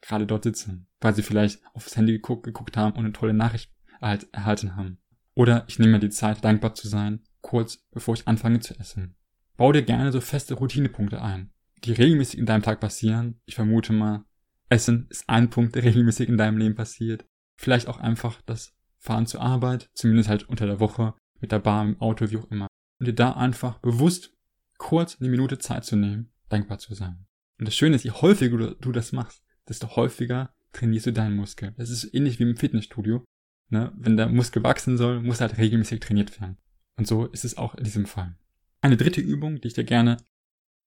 gerade 0.00 0.26
dort 0.26 0.44
sitzen, 0.44 0.86
weil 1.00 1.14
sie 1.14 1.22
vielleicht 1.22 1.62
aufs 1.74 1.96
Handy 1.96 2.12
geguckt, 2.12 2.44
geguckt 2.44 2.76
haben 2.76 2.96
und 2.96 3.04
eine 3.04 3.12
tolle 3.12 3.34
Nachricht 3.34 3.70
erhalten 4.00 4.76
haben. 4.76 4.98
Oder 5.34 5.64
ich 5.68 5.78
nehme 5.78 5.92
mir 5.92 6.00
die 6.00 6.10
Zeit, 6.10 6.44
dankbar 6.44 6.74
zu 6.74 6.88
sein, 6.88 7.22
kurz 7.40 7.78
bevor 7.90 8.14
ich 8.14 8.26
anfange 8.26 8.60
zu 8.60 8.78
essen. 8.78 9.16
Bau 9.56 9.72
dir 9.72 9.82
gerne 9.82 10.10
so 10.10 10.20
feste 10.20 10.54
Routinepunkte 10.54 11.20
ein, 11.20 11.52
die 11.84 11.92
regelmäßig 11.92 12.38
in 12.38 12.46
deinem 12.46 12.62
Tag 12.62 12.80
passieren. 12.80 13.40
Ich 13.44 13.54
vermute 13.54 13.92
mal, 13.92 14.24
Essen 14.70 15.06
ist 15.10 15.28
ein 15.28 15.50
Punkt, 15.50 15.74
der 15.74 15.84
regelmäßig 15.84 16.28
in 16.28 16.38
deinem 16.38 16.56
Leben 16.56 16.74
passiert. 16.74 17.26
Vielleicht 17.60 17.88
auch 17.88 17.98
einfach 17.98 18.40
das 18.46 18.74
Fahren 18.96 19.26
zur 19.26 19.42
Arbeit, 19.42 19.90
zumindest 19.92 20.30
halt 20.30 20.48
unter 20.48 20.64
der 20.64 20.80
Woche, 20.80 21.12
mit 21.40 21.52
der 21.52 21.58
Bahn, 21.58 21.88
im 21.88 22.00
Auto, 22.00 22.30
wie 22.30 22.38
auch 22.38 22.50
immer. 22.50 22.68
Und 22.98 23.06
dir 23.06 23.12
da 23.12 23.32
einfach 23.32 23.76
bewusst 23.80 24.32
kurz 24.78 25.20
eine 25.20 25.28
Minute 25.28 25.58
Zeit 25.58 25.84
zu 25.84 25.94
nehmen, 25.94 26.32
dankbar 26.48 26.78
zu 26.78 26.94
sein. 26.94 27.26
Und 27.58 27.68
das 27.68 27.76
Schöne 27.76 27.96
ist, 27.96 28.04
je 28.04 28.12
häufiger 28.12 28.74
du 28.74 28.92
das 28.92 29.12
machst, 29.12 29.44
desto 29.68 29.94
häufiger 29.94 30.54
trainierst 30.72 31.04
du 31.04 31.12
deinen 31.12 31.36
Muskel. 31.36 31.74
Das 31.76 31.90
ist 31.90 32.14
ähnlich 32.14 32.38
wie 32.38 32.44
im 32.44 32.56
Fitnessstudio. 32.56 33.22
Ne? 33.68 33.92
Wenn 33.94 34.16
der 34.16 34.30
Muskel 34.30 34.62
wachsen 34.62 34.96
soll, 34.96 35.20
muss 35.20 35.42
er 35.42 35.48
halt 35.48 35.58
regelmäßig 35.58 36.00
trainiert 36.00 36.40
werden. 36.40 36.56
Und 36.96 37.06
so 37.06 37.26
ist 37.26 37.44
es 37.44 37.58
auch 37.58 37.74
in 37.74 37.84
diesem 37.84 38.06
Fall. 38.06 38.38
Eine 38.80 38.96
dritte 38.96 39.20
Übung, 39.20 39.60
die 39.60 39.68
ich 39.68 39.74
dir 39.74 39.84
gerne 39.84 40.16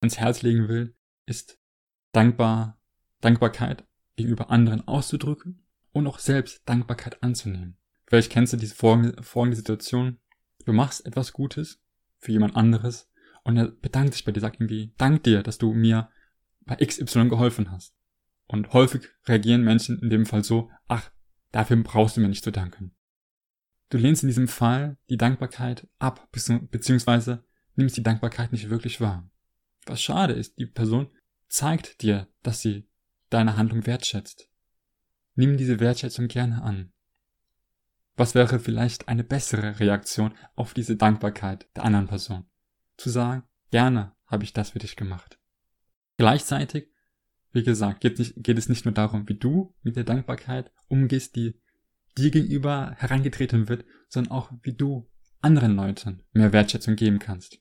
ans 0.01 0.17
Herz 0.17 0.41
legen 0.41 0.69
will, 0.69 0.95
ist 1.27 1.59
dankbar, 2.13 2.81
Dankbarkeit 3.21 3.85
gegenüber 4.15 4.49
anderen 4.49 4.87
auszudrücken 4.87 5.62
und 5.93 6.07
auch 6.07 6.19
selbst 6.19 6.67
Dankbarkeit 6.67 7.23
anzunehmen. 7.23 7.77
Vielleicht 8.07 8.31
kennst 8.31 8.53
du 8.53 8.57
diese 8.57 8.75
folgende, 8.75 9.55
Situation. 9.55 10.19
Du 10.65 10.73
machst 10.73 11.05
etwas 11.05 11.33
Gutes 11.33 11.81
für 12.19 12.31
jemand 12.31 12.55
anderes 12.55 13.09
und 13.43 13.57
er 13.57 13.67
bedankt 13.69 14.13
sich 14.13 14.25
bei 14.25 14.31
dir, 14.31 14.41
sagt 14.41 14.57
irgendwie, 14.59 14.93
dank 14.97 15.23
dir, 15.23 15.43
dass 15.43 15.57
du 15.57 15.73
mir 15.73 16.09
bei 16.61 16.75
XY 16.75 17.29
geholfen 17.29 17.71
hast. 17.71 17.95
Und 18.47 18.73
häufig 18.73 19.09
reagieren 19.25 19.63
Menschen 19.63 19.99
in 19.99 20.09
dem 20.09 20.25
Fall 20.25 20.43
so, 20.43 20.69
ach, 20.87 21.11
dafür 21.51 21.77
brauchst 21.77 22.17
du 22.17 22.21
mir 22.21 22.29
nicht 22.29 22.43
zu 22.43 22.51
danken. 22.51 22.95
Du 23.89 23.97
lehnst 23.97 24.23
in 24.23 24.29
diesem 24.29 24.47
Fall 24.47 24.97
die 25.09 25.17
Dankbarkeit 25.17 25.87
ab, 25.99 26.29
beziehungsweise 26.31 27.43
nimmst 27.75 27.97
die 27.97 28.03
Dankbarkeit 28.03 28.51
nicht 28.51 28.69
wirklich 28.69 29.01
wahr. 29.01 29.29
Was 29.85 30.01
schade 30.01 30.33
ist, 30.33 30.57
die 30.57 30.65
Person 30.65 31.09
zeigt 31.47 32.01
dir, 32.01 32.27
dass 32.41 32.61
sie 32.61 32.87
deine 33.29 33.57
Handlung 33.57 33.85
wertschätzt. 33.85 34.49
Nimm 35.35 35.57
diese 35.57 35.79
Wertschätzung 35.79 36.27
gerne 36.27 36.61
an. 36.61 36.91
Was 38.15 38.35
wäre 38.35 38.59
vielleicht 38.59 39.07
eine 39.07 39.23
bessere 39.23 39.79
Reaktion 39.79 40.35
auf 40.55 40.73
diese 40.73 40.95
Dankbarkeit 40.95 41.67
der 41.75 41.85
anderen 41.85 42.07
Person? 42.07 42.45
Zu 42.97 43.09
sagen, 43.09 43.43
gerne 43.71 44.13
habe 44.27 44.43
ich 44.43 44.53
das 44.53 44.71
für 44.71 44.79
dich 44.79 44.95
gemacht. 44.95 45.39
Gleichzeitig, 46.17 46.89
wie 47.51 47.63
gesagt, 47.63 48.01
geht, 48.01 48.19
nicht, 48.19 48.35
geht 48.37 48.57
es 48.57 48.69
nicht 48.69 48.85
nur 48.85 48.93
darum, 48.93 49.27
wie 49.27 49.37
du 49.37 49.73
mit 49.81 49.95
der 49.95 50.03
Dankbarkeit 50.03 50.71
umgehst, 50.87 51.35
die 51.35 51.59
dir 52.17 52.29
gegenüber 52.29 52.95
herangetreten 52.97 53.67
wird, 53.67 53.85
sondern 54.07 54.31
auch, 54.31 54.51
wie 54.61 54.73
du 54.73 55.09
anderen 55.41 55.75
Leuten 55.75 56.23
mehr 56.31 56.53
Wertschätzung 56.53 56.95
geben 56.95 57.19
kannst. 57.19 57.59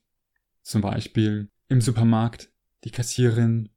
Zum 0.61 0.81
Beispiel 0.81 1.49
im 1.67 1.81
Supermarkt, 1.81 2.51
die 2.83 2.91
Kassiererin 2.91 3.69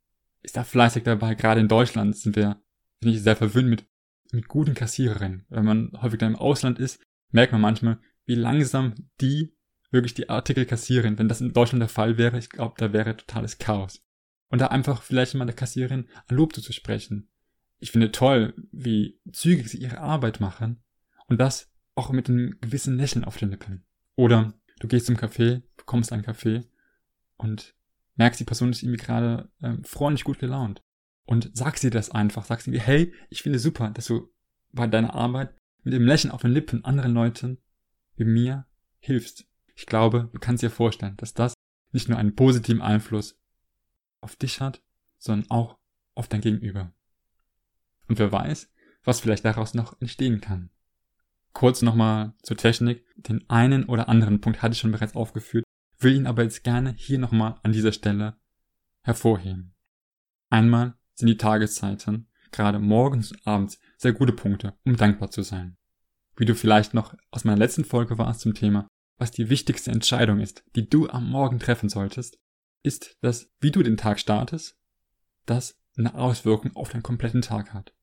ist 0.43 0.57
da 0.57 0.65
fleißig 0.65 1.03
dabei. 1.03 1.35
Gerade 1.35 1.61
in 1.61 1.69
Deutschland 1.69 2.17
sind 2.17 2.37
wir, 2.37 2.63
bin 3.01 3.13
ich 3.13 3.23
sehr 3.23 3.37
verwöhnt 3.37 3.69
mit, 3.69 3.87
mit 4.33 4.49
guten 4.49 4.75
Kassiererinnen. 4.75 5.47
Wenn 5.49 5.65
man 5.65 5.93
häufig 6.01 6.19
dann 6.19 6.35
im 6.35 6.39
Ausland 6.39 6.79
ist, 6.79 7.01
merkt 7.31 7.53
man 7.53 7.61
manchmal, 7.61 7.99
wie 8.25 8.35
langsam 8.35 8.95
die 9.21 9.57
wirklich 9.91 10.15
die 10.15 10.29
Artikel 10.29 10.67
kassieren. 10.67 11.19
Wenn 11.19 11.29
das 11.29 11.41
in 11.41 11.53
Deutschland 11.53 11.81
der 11.81 11.89
Fall 11.89 12.19
wäre, 12.19 12.39
ich 12.39 12.51
glaube, 12.51 12.75
da 12.79 12.93
wäre 12.93 13.17
totales 13.17 13.59
Chaos. 13.59 14.03
Und 14.49 14.61
da 14.61 14.69
einfach 14.69 15.03
vielleicht 15.03 15.35
mal 15.35 15.45
der 15.45 15.55
Kassiererin 15.55 16.09
ein 16.29 16.37
Lob 16.37 16.55
zu 16.55 16.73
sprechen. 16.73 17.29
Ich 17.79 17.91
finde 17.91 18.13
toll, 18.13 18.55
wie 18.73 19.21
zügig 19.33 19.69
sie 19.69 19.79
ihre 19.79 19.99
Arbeit 19.99 20.41
machen. 20.41 20.83
Und 21.27 21.41
das 21.41 21.71
auch 21.95 22.11
mit 22.11 22.29
einem 22.29 22.59
gewissen 22.61 22.97
Lächeln 22.97 23.25
auf 23.25 23.37
den 23.37 23.51
Lippen. 23.51 23.85
Oder 24.15 24.55
du 24.81 24.89
gehst 24.89 25.07
zum 25.07 25.17
Café, 25.17 25.63
bekommst 25.77 26.13
einen 26.13 26.23
Kaffee 26.23 26.63
und 27.37 27.75
merkst, 28.17 28.41
die 28.41 28.45
Person 28.45 28.71
ist 28.71 28.83
irgendwie 28.83 29.03
gerade 29.03 29.51
ähm, 29.63 29.85
freundlich 29.85 30.25
gut 30.25 30.39
gelaunt. 30.39 30.83
Und 31.27 31.51
sag 31.53 31.77
sie 31.77 31.91
das 31.91 32.11
einfach. 32.11 32.45
Sag 32.45 32.61
sie, 32.61 32.81
hey, 32.81 33.13
ich 33.29 33.43
finde 33.43 33.59
super, 33.59 33.91
dass 33.91 34.07
du 34.07 34.33
bei 34.73 34.87
deiner 34.87 35.15
Arbeit 35.15 35.55
mit 35.83 35.93
dem 35.93 36.07
Lächeln 36.07 36.31
auf 36.31 36.43
den 36.43 36.53
Lippen 36.53 36.85
anderen 36.85 37.13
Leuten 37.13 37.59
wie 38.17 38.25
mir 38.25 38.67
hilfst. 38.99 39.47
Ich 39.75 39.87
glaube, 39.87 40.31
du 40.33 40.39
kannst 40.39 40.63
dir 40.63 40.71
vorstellen, 40.71 41.17
dass 41.19 41.35
das 41.35 41.55
nicht 41.93 42.09
nur 42.09 42.19
einen 42.19 42.35
positiven 42.35 42.81
Einfluss 42.81 43.39
auf 44.21 44.37
dich 44.37 44.61
hat, 44.61 44.83
sondern 45.19 45.51
auch 45.51 45.79
auf 46.15 46.29
dein 46.29 46.41
Gegenüber. 46.41 46.93
Und 48.09 48.19
wer 48.19 48.33
weiß, 48.33 48.71
was 49.05 49.21
vielleicht 49.21 49.45
daraus 49.45 49.75
noch 49.75 50.01
entstehen 50.01 50.41
kann. 50.41 50.71
Kurz 51.53 51.83
nochmal 51.83 52.35
zur 52.43 52.57
Technik. 52.57 53.05
Den 53.17 53.49
einen 53.49 53.85
oder 53.85 54.09
anderen 54.09 54.41
Punkt 54.41 54.63
hatte 54.63 54.75
ich 54.75 54.79
schon 54.79 54.93
bereits 54.93 55.15
aufgeführt, 55.15 55.65
will 55.99 56.15
ihn 56.15 56.27
aber 56.27 56.43
jetzt 56.43 56.65
gerne 56.65 56.95
hier 56.97 57.19
nochmal 57.19 57.59
an 57.63 57.73
dieser 57.73 57.93
Stelle 57.93 58.37
hervorheben. 59.03 59.75
Einmal 60.51 60.99
sind 61.17 61.27
die 61.29 61.37
Tageszeiten, 61.37 62.29
gerade 62.53 62.79
morgens 62.79 63.33
und 63.33 63.47
abends, 63.47 63.79
sehr 63.97 64.13
gute 64.13 64.33
Punkte, 64.33 64.75
um 64.85 64.97
dankbar 64.97 65.31
zu 65.31 65.43
sein. 65.43 65.77
Wie 66.37 66.45
du 66.45 66.55
vielleicht 66.55 66.95
noch 66.95 67.15
aus 67.31 67.45
meiner 67.45 67.59
letzten 67.59 67.85
Folge 67.85 68.19
warst 68.19 68.41
zum 68.41 68.55
Thema, 68.55 68.87
was 69.19 69.31
die 69.31 69.49
wichtigste 69.49 69.91
Entscheidung 69.91 70.41
ist, 70.41 70.63
die 70.77 70.89
du 70.89 71.09
am 71.09 71.29
Morgen 71.29 71.59
treffen 71.59 71.89
solltest, 71.89 72.39
ist, 72.83 73.17
dass 73.23 73.51
wie 73.61 73.71
du 73.71 73.83
den 73.83 73.97
Tag 73.97 74.21
startest, 74.21 74.77
das 75.47 75.81
eine 75.97 76.15
Auswirkung 76.15 76.77
auf 76.77 76.91
deinen 76.91 77.03
kompletten 77.03 77.41
Tag 77.41 77.73
hat. 77.73 77.95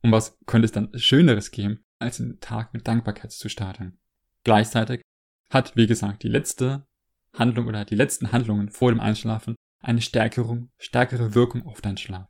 Und 0.00 0.12
was 0.12 0.38
könnte 0.46 0.64
es 0.64 0.72
dann 0.72 0.90
Schöneres 0.98 1.50
geben, 1.50 1.84
als 1.98 2.16
den 2.16 2.40
Tag 2.40 2.72
mit 2.72 2.88
Dankbarkeit 2.88 3.32
zu 3.32 3.48
starten? 3.48 3.98
Gleichzeitig 4.44 5.02
hat, 5.50 5.76
wie 5.76 5.86
gesagt, 5.86 6.22
die 6.22 6.28
letzte 6.28 6.86
Handlung 7.34 7.66
oder 7.66 7.84
die 7.84 7.96
letzten 7.96 8.32
Handlungen 8.32 8.70
vor 8.70 8.90
dem 8.90 9.00
Einschlafen 9.00 9.56
eine 9.80 10.00
stärkere, 10.00 10.66
stärkere 10.78 11.34
Wirkung 11.34 11.66
auf 11.66 11.80
deinen 11.80 11.98
Schlaf. 11.98 12.28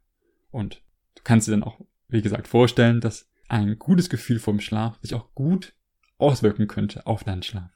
Und 0.54 0.84
du 1.16 1.22
kannst 1.24 1.48
dir 1.48 1.50
dann 1.50 1.64
auch, 1.64 1.80
wie 2.06 2.22
gesagt, 2.22 2.46
vorstellen, 2.46 3.00
dass 3.00 3.28
ein 3.48 3.76
gutes 3.76 4.08
Gefühl 4.08 4.38
vor 4.38 4.54
dem 4.54 4.60
Schlaf 4.60 4.98
sich 5.02 5.14
auch 5.14 5.34
gut 5.34 5.74
auswirken 6.16 6.68
könnte 6.68 7.06
auf 7.06 7.24
deinen 7.24 7.42
Schlaf. 7.42 7.70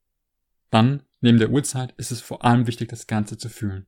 Dann, 0.71 1.03
neben 1.21 1.39
der 1.39 1.51
Uhrzeit, 1.51 1.93
ist 1.97 2.13
es 2.13 2.21
vor 2.21 2.45
allem 2.45 2.69
wichtig, 2.69 2.89
das 2.89 3.09
Ganze 3.09 3.37
zu 3.37 3.49
fühlen. 3.49 3.87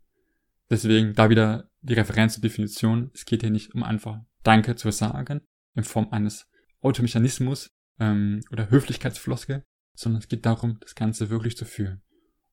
Deswegen 0.70 1.14
da 1.14 1.30
wieder 1.30 1.70
die 1.82 1.94
Referenz 1.94 2.34
zur 2.34 2.42
Definition. 2.42 3.12
Es 3.14 3.26
geht 3.26 3.42
hier 3.42 3.50
nicht 3.50 3.74
um 3.74 3.84
einfach 3.84 4.18
Danke 4.42 4.74
zu 4.74 4.90
sagen 4.90 5.42
in 5.76 5.84
Form 5.84 6.08
eines 6.10 6.48
Automechanismus 6.80 7.70
ähm, 8.00 8.40
oder 8.50 8.70
Höflichkeitsfloskel, 8.70 9.64
sondern 9.94 10.20
es 10.20 10.28
geht 10.28 10.44
darum, 10.46 10.78
das 10.80 10.96
Ganze 10.96 11.30
wirklich 11.30 11.56
zu 11.56 11.64
fühlen. 11.64 12.02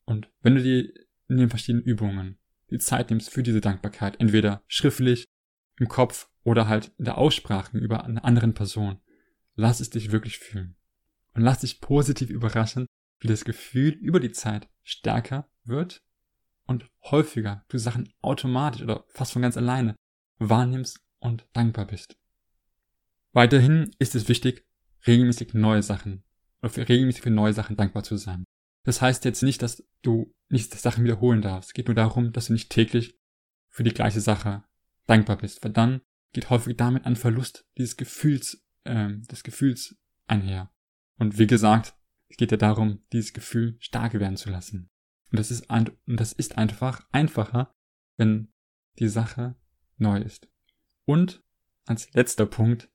Und 0.06 0.30
wenn 0.42 0.54
du 0.54 0.62
dir 0.62 0.88
in 1.30 1.38
den 1.38 1.50
verschiedenen 1.50 1.84
Übungen 1.84 2.38
die 2.70 2.78
Zeit 2.78 3.10
nimmst 3.10 3.32
für 3.32 3.42
diese 3.44 3.62
Dankbarkeit, 3.62 4.20
entweder 4.20 4.62
schriftlich, 4.68 5.28
im 5.80 5.88
Kopf 5.88 6.30
oder 6.44 6.68
halt 6.68 6.92
in 6.98 7.06
der 7.06 7.18
Aussprache 7.18 7.78
über 7.78 8.04
eine 8.04 8.24
anderen 8.24 8.54
Person, 8.54 9.00
lass 9.56 9.80
es 9.80 9.90
dich 9.90 10.12
wirklich 10.12 10.40
fühlen. 10.40 10.76
Und 11.34 11.44
lass 11.44 11.60
dich 11.60 11.82
positiv 11.82 12.30
überraschen, 12.30 12.88
wie 13.20 13.28
das 13.28 13.46
Gefühl 13.46 13.90
über 13.90 14.20
die 14.20 14.32
Zeit 14.32 14.70
stärker 14.84 15.50
wird 15.64 16.04
und 16.66 16.90
häufiger 17.04 17.64
du 17.70 17.78
Sachen 17.78 18.12
automatisch 18.22 18.82
oder 18.82 19.06
fast 19.10 19.34
von 19.34 19.42
ganz 19.42 19.58
alleine 19.58 19.96
wahrnimmst 20.40 21.00
und 21.20 21.48
dankbar 21.54 21.86
bist. 21.86 22.18
Weiterhin 23.34 23.92
ist 24.00 24.16
es 24.16 24.28
wichtig, 24.28 24.66
regelmäßig 25.06 25.54
neue 25.54 25.84
Sachen 25.84 26.24
oder 26.62 26.70
für 26.70 26.88
regelmäßig 26.88 27.22
für 27.22 27.30
neue 27.30 27.54
Sachen 27.54 27.76
dankbar 27.76 28.04
zu 28.04 28.18
sein. 28.18 28.44
Das 28.84 29.02
heißt 29.02 29.26
jetzt 29.26 29.44
nicht, 29.44 29.62
dass 29.62 29.84
du 30.02 30.34
nicht 30.50 30.74
Sachen 30.74 31.04
wiederholen 31.04 31.42
darfst. 31.42 31.70
Es 31.70 31.74
geht 31.74 31.88
nur 31.88 31.96
darum, 31.96 32.32
dass 32.32 32.48
du 32.48 32.54
nicht 32.54 32.70
täglich 32.70 33.20
für 33.70 33.84
die 33.84 33.94
gleiche 33.94 34.22
Sache 34.22 34.64
dankbar 35.08 35.38
bist, 35.38 35.64
weil 35.64 35.72
dann 35.72 36.02
geht 36.34 36.50
häufig 36.50 36.78
damit 36.78 37.06
ein 37.06 37.16
Verlust 37.16 37.66
dieses 37.78 37.98
Gefühls, 37.98 38.64
äh, 38.84 39.10
des 39.18 39.44
Gefühls 39.44 39.98
einher. 40.28 40.72
Und 41.18 41.40
wie 41.40 41.48
gesagt, 41.48 41.96
es 42.30 42.38
geht 42.38 42.52
ja 42.52 42.58
darum, 42.58 43.02
dieses 43.12 43.34
Gefühl 43.34 43.78
stark 43.80 44.14
werden 44.14 44.38
zu 44.38 44.50
lassen. 44.50 44.90
Und 45.32 45.40
das 45.40 45.52
ist, 45.52 45.70
ein, 45.70 45.90
und 46.06 46.20
das 46.20 46.34
ist 46.34 46.58
einfach 46.58 47.08
einfacher, 47.12 47.74
wenn 48.18 48.54
die 49.00 49.10
Sache 49.10 49.56
neu 49.98 50.20
ist. 50.20 50.50
Und 51.06 51.44
als 51.86 52.14
letzter 52.14 52.46
Punkt, 52.46 52.90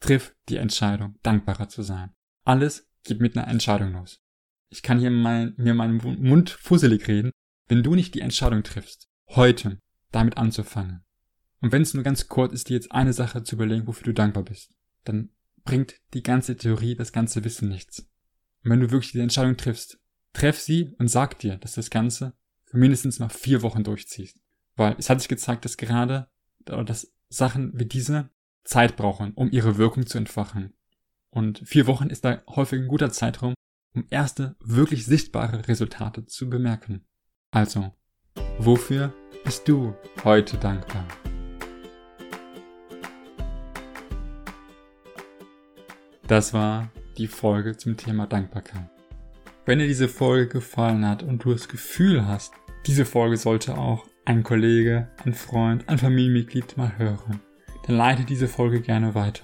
triff 0.00 0.34
die 0.48 0.56
Entscheidung, 0.56 1.18
dankbarer 1.22 1.68
zu 1.68 1.82
sein. 1.82 2.14
Alles 2.44 2.90
geht 3.04 3.20
mit 3.20 3.36
einer 3.36 3.48
Entscheidung 3.48 3.92
los. 3.92 4.22
Ich 4.70 4.82
kann 4.82 4.98
hier 4.98 5.10
mal, 5.10 5.52
mir 5.56 5.74
meinen 5.74 5.98
Mund 6.22 6.50
fusselig 6.50 7.06
reden, 7.06 7.32
wenn 7.68 7.82
du 7.82 7.94
nicht 7.94 8.14
die 8.14 8.20
Entscheidung 8.20 8.62
triffst, 8.62 9.08
heute 9.28 9.78
damit 10.10 10.38
anzufangen. 10.38 11.04
Und 11.60 11.72
wenn 11.72 11.82
es 11.82 11.94
nur 11.94 12.02
ganz 12.02 12.28
kurz 12.28 12.52
ist, 12.52 12.68
dir 12.68 12.74
jetzt 12.74 12.92
eine 12.92 13.12
Sache 13.12 13.42
zu 13.42 13.54
überlegen, 13.54 13.86
wofür 13.86 14.04
du 14.04 14.14
dankbar 14.14 14.44
bist, 14.44 14.74
dann 15.04 15.30
bringt 15.64 15.96
die 16.14 16.22
ganze 16.22 16.56
Theorie, 16.56 16.94
das 16.94 17.12
ganze 17.12 17.44
Wissen 17.44 17.68
nichts. 17.68 18.00
Und 18.64 18.70
wenn 18.70 18.80
du 18.80 18.90
wirklich 18.90 19.12
die 19.12 19.20
Entscheidung 19.20 19.56
triffst, 19.56 19.98
treff 20.32 20.58
sie 20.58 20.94
und 20.98 21.08
sag 21.08 21.38
dir, 21.38 21.56
dass 21.56 21.74
das 21.74 21.90
Ganze 21.90 22.34
für 22.64 22.78
mindestens 22.78 23.18
mal 23.18 23.28
vier 23.28 23.62
Wochen 23.62 23.84
durchziehst. 23.84 24.38
Weil 24.76 24.94
es 24.98 25.10
hat 25.10 25.20
sich 25.20 25.28
gezeigt, 25.28 25.64
dass 25.64 25.76
gerade, 25.76 26.28
dass 26.64 27.12
Sachen 27.28 27.78
wie 27.78 27.86
diese 27.86 28.30
Zeit 28.64 28.96
brauchen, 28.96 29.32
um 29.34 29.50
ihre 29.50 29.76
Wirkung 29.76 30.06
zu 30.06 30.18
entfachen. 30.18 30.74
Und 31.30 31.62
vier 31.64 31.86
Wochen 31.86 32.08
ist 32.08 32.24
da 32.24 32.42
häufig 32.48 32.80
ein 32.80 32.88
guter 32.88 33.10
Zeitraum, 33.10 33.54
um 33.94 34.06
erste 34.10 34.56
wirklich 34.60 35.06
sichtbare 35.06 35.66
Resultate 35.68 36.26
zu 36.26 36.48
bemerken. 36.48 37.04
Also, 37.50 37.92
wofür 38.58 39.12
bist 39.44 39.68
du 39.68 39.94
heute 40.24 40.58
dankbar? 40.58 41.06
Das 46.30 46.54
war 46.54 46.88
die 47.18 47.26
Folge 47.26 47.76
zum 47.76 47.96
Thema 47.96 48.24
Dankbarkeit. 48.24 48.88
Wenn 49.66 49.80
dir 49.80 49.88
diese 49.88 50.06
Folge 50.06 50.46
gefallen 50.46 51.04
hat 51.04 51.24
und 51.24 51.42
du 51.42 51.50
das 51.50 51.68
Gefühl 51.68 52.24
hast, 52.24 52.52
diese 52.86 53.04
Folge 53.04 53.36
sollte 53.36 53.76
auch 53.76 54.06
ein 54.24 54.44
Kollege, 54.44 55.08
ein 55.24 55.34
Freund, 55.34 55.88
ein 55.88 55.98
Familienmitglied 55.98 56.76
mal 56.76 56.96
hören, 56.98 57.40
dann 57.84 57.96
leite 57.96 58.22
diese 58.22 58.46
Folge 58.46 58.80
gerne 58.80 59.16
weiter. 59.16 59.42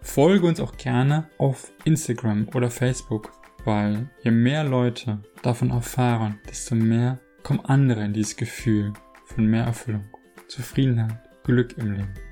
Folge 0.00 0.48
uns 0.48 0.58
auch 0.58 0.76
gerne 0.76 1.28
auf 1.38 1.70
Instagram 1.84 2.48
oder 2.56 2.72
Facebook, 2.72 3.30
weil 3.64 4.10
je 4.24 4.32
mehr 4.32 4.64
Leute 4.64 5.20
davon 5.42 5.70
erfahren, 5.70 6.40
desto 6.50 6.74
mehr 6.74 7.20
kommen 7.44 7.60
andere 7.60 8.04
in 8.04 8.14
dieses 8.14 8.34
Gefühl 8.34 8.94
von 9.26 9.46
mehr 9.46 9.66
Erfüllung, 9.66 10.06
Zufriedenheit, 10.48 11.20
Glück 11.44 11.78
im 11.78 11.92
Leben. 11.92 12.27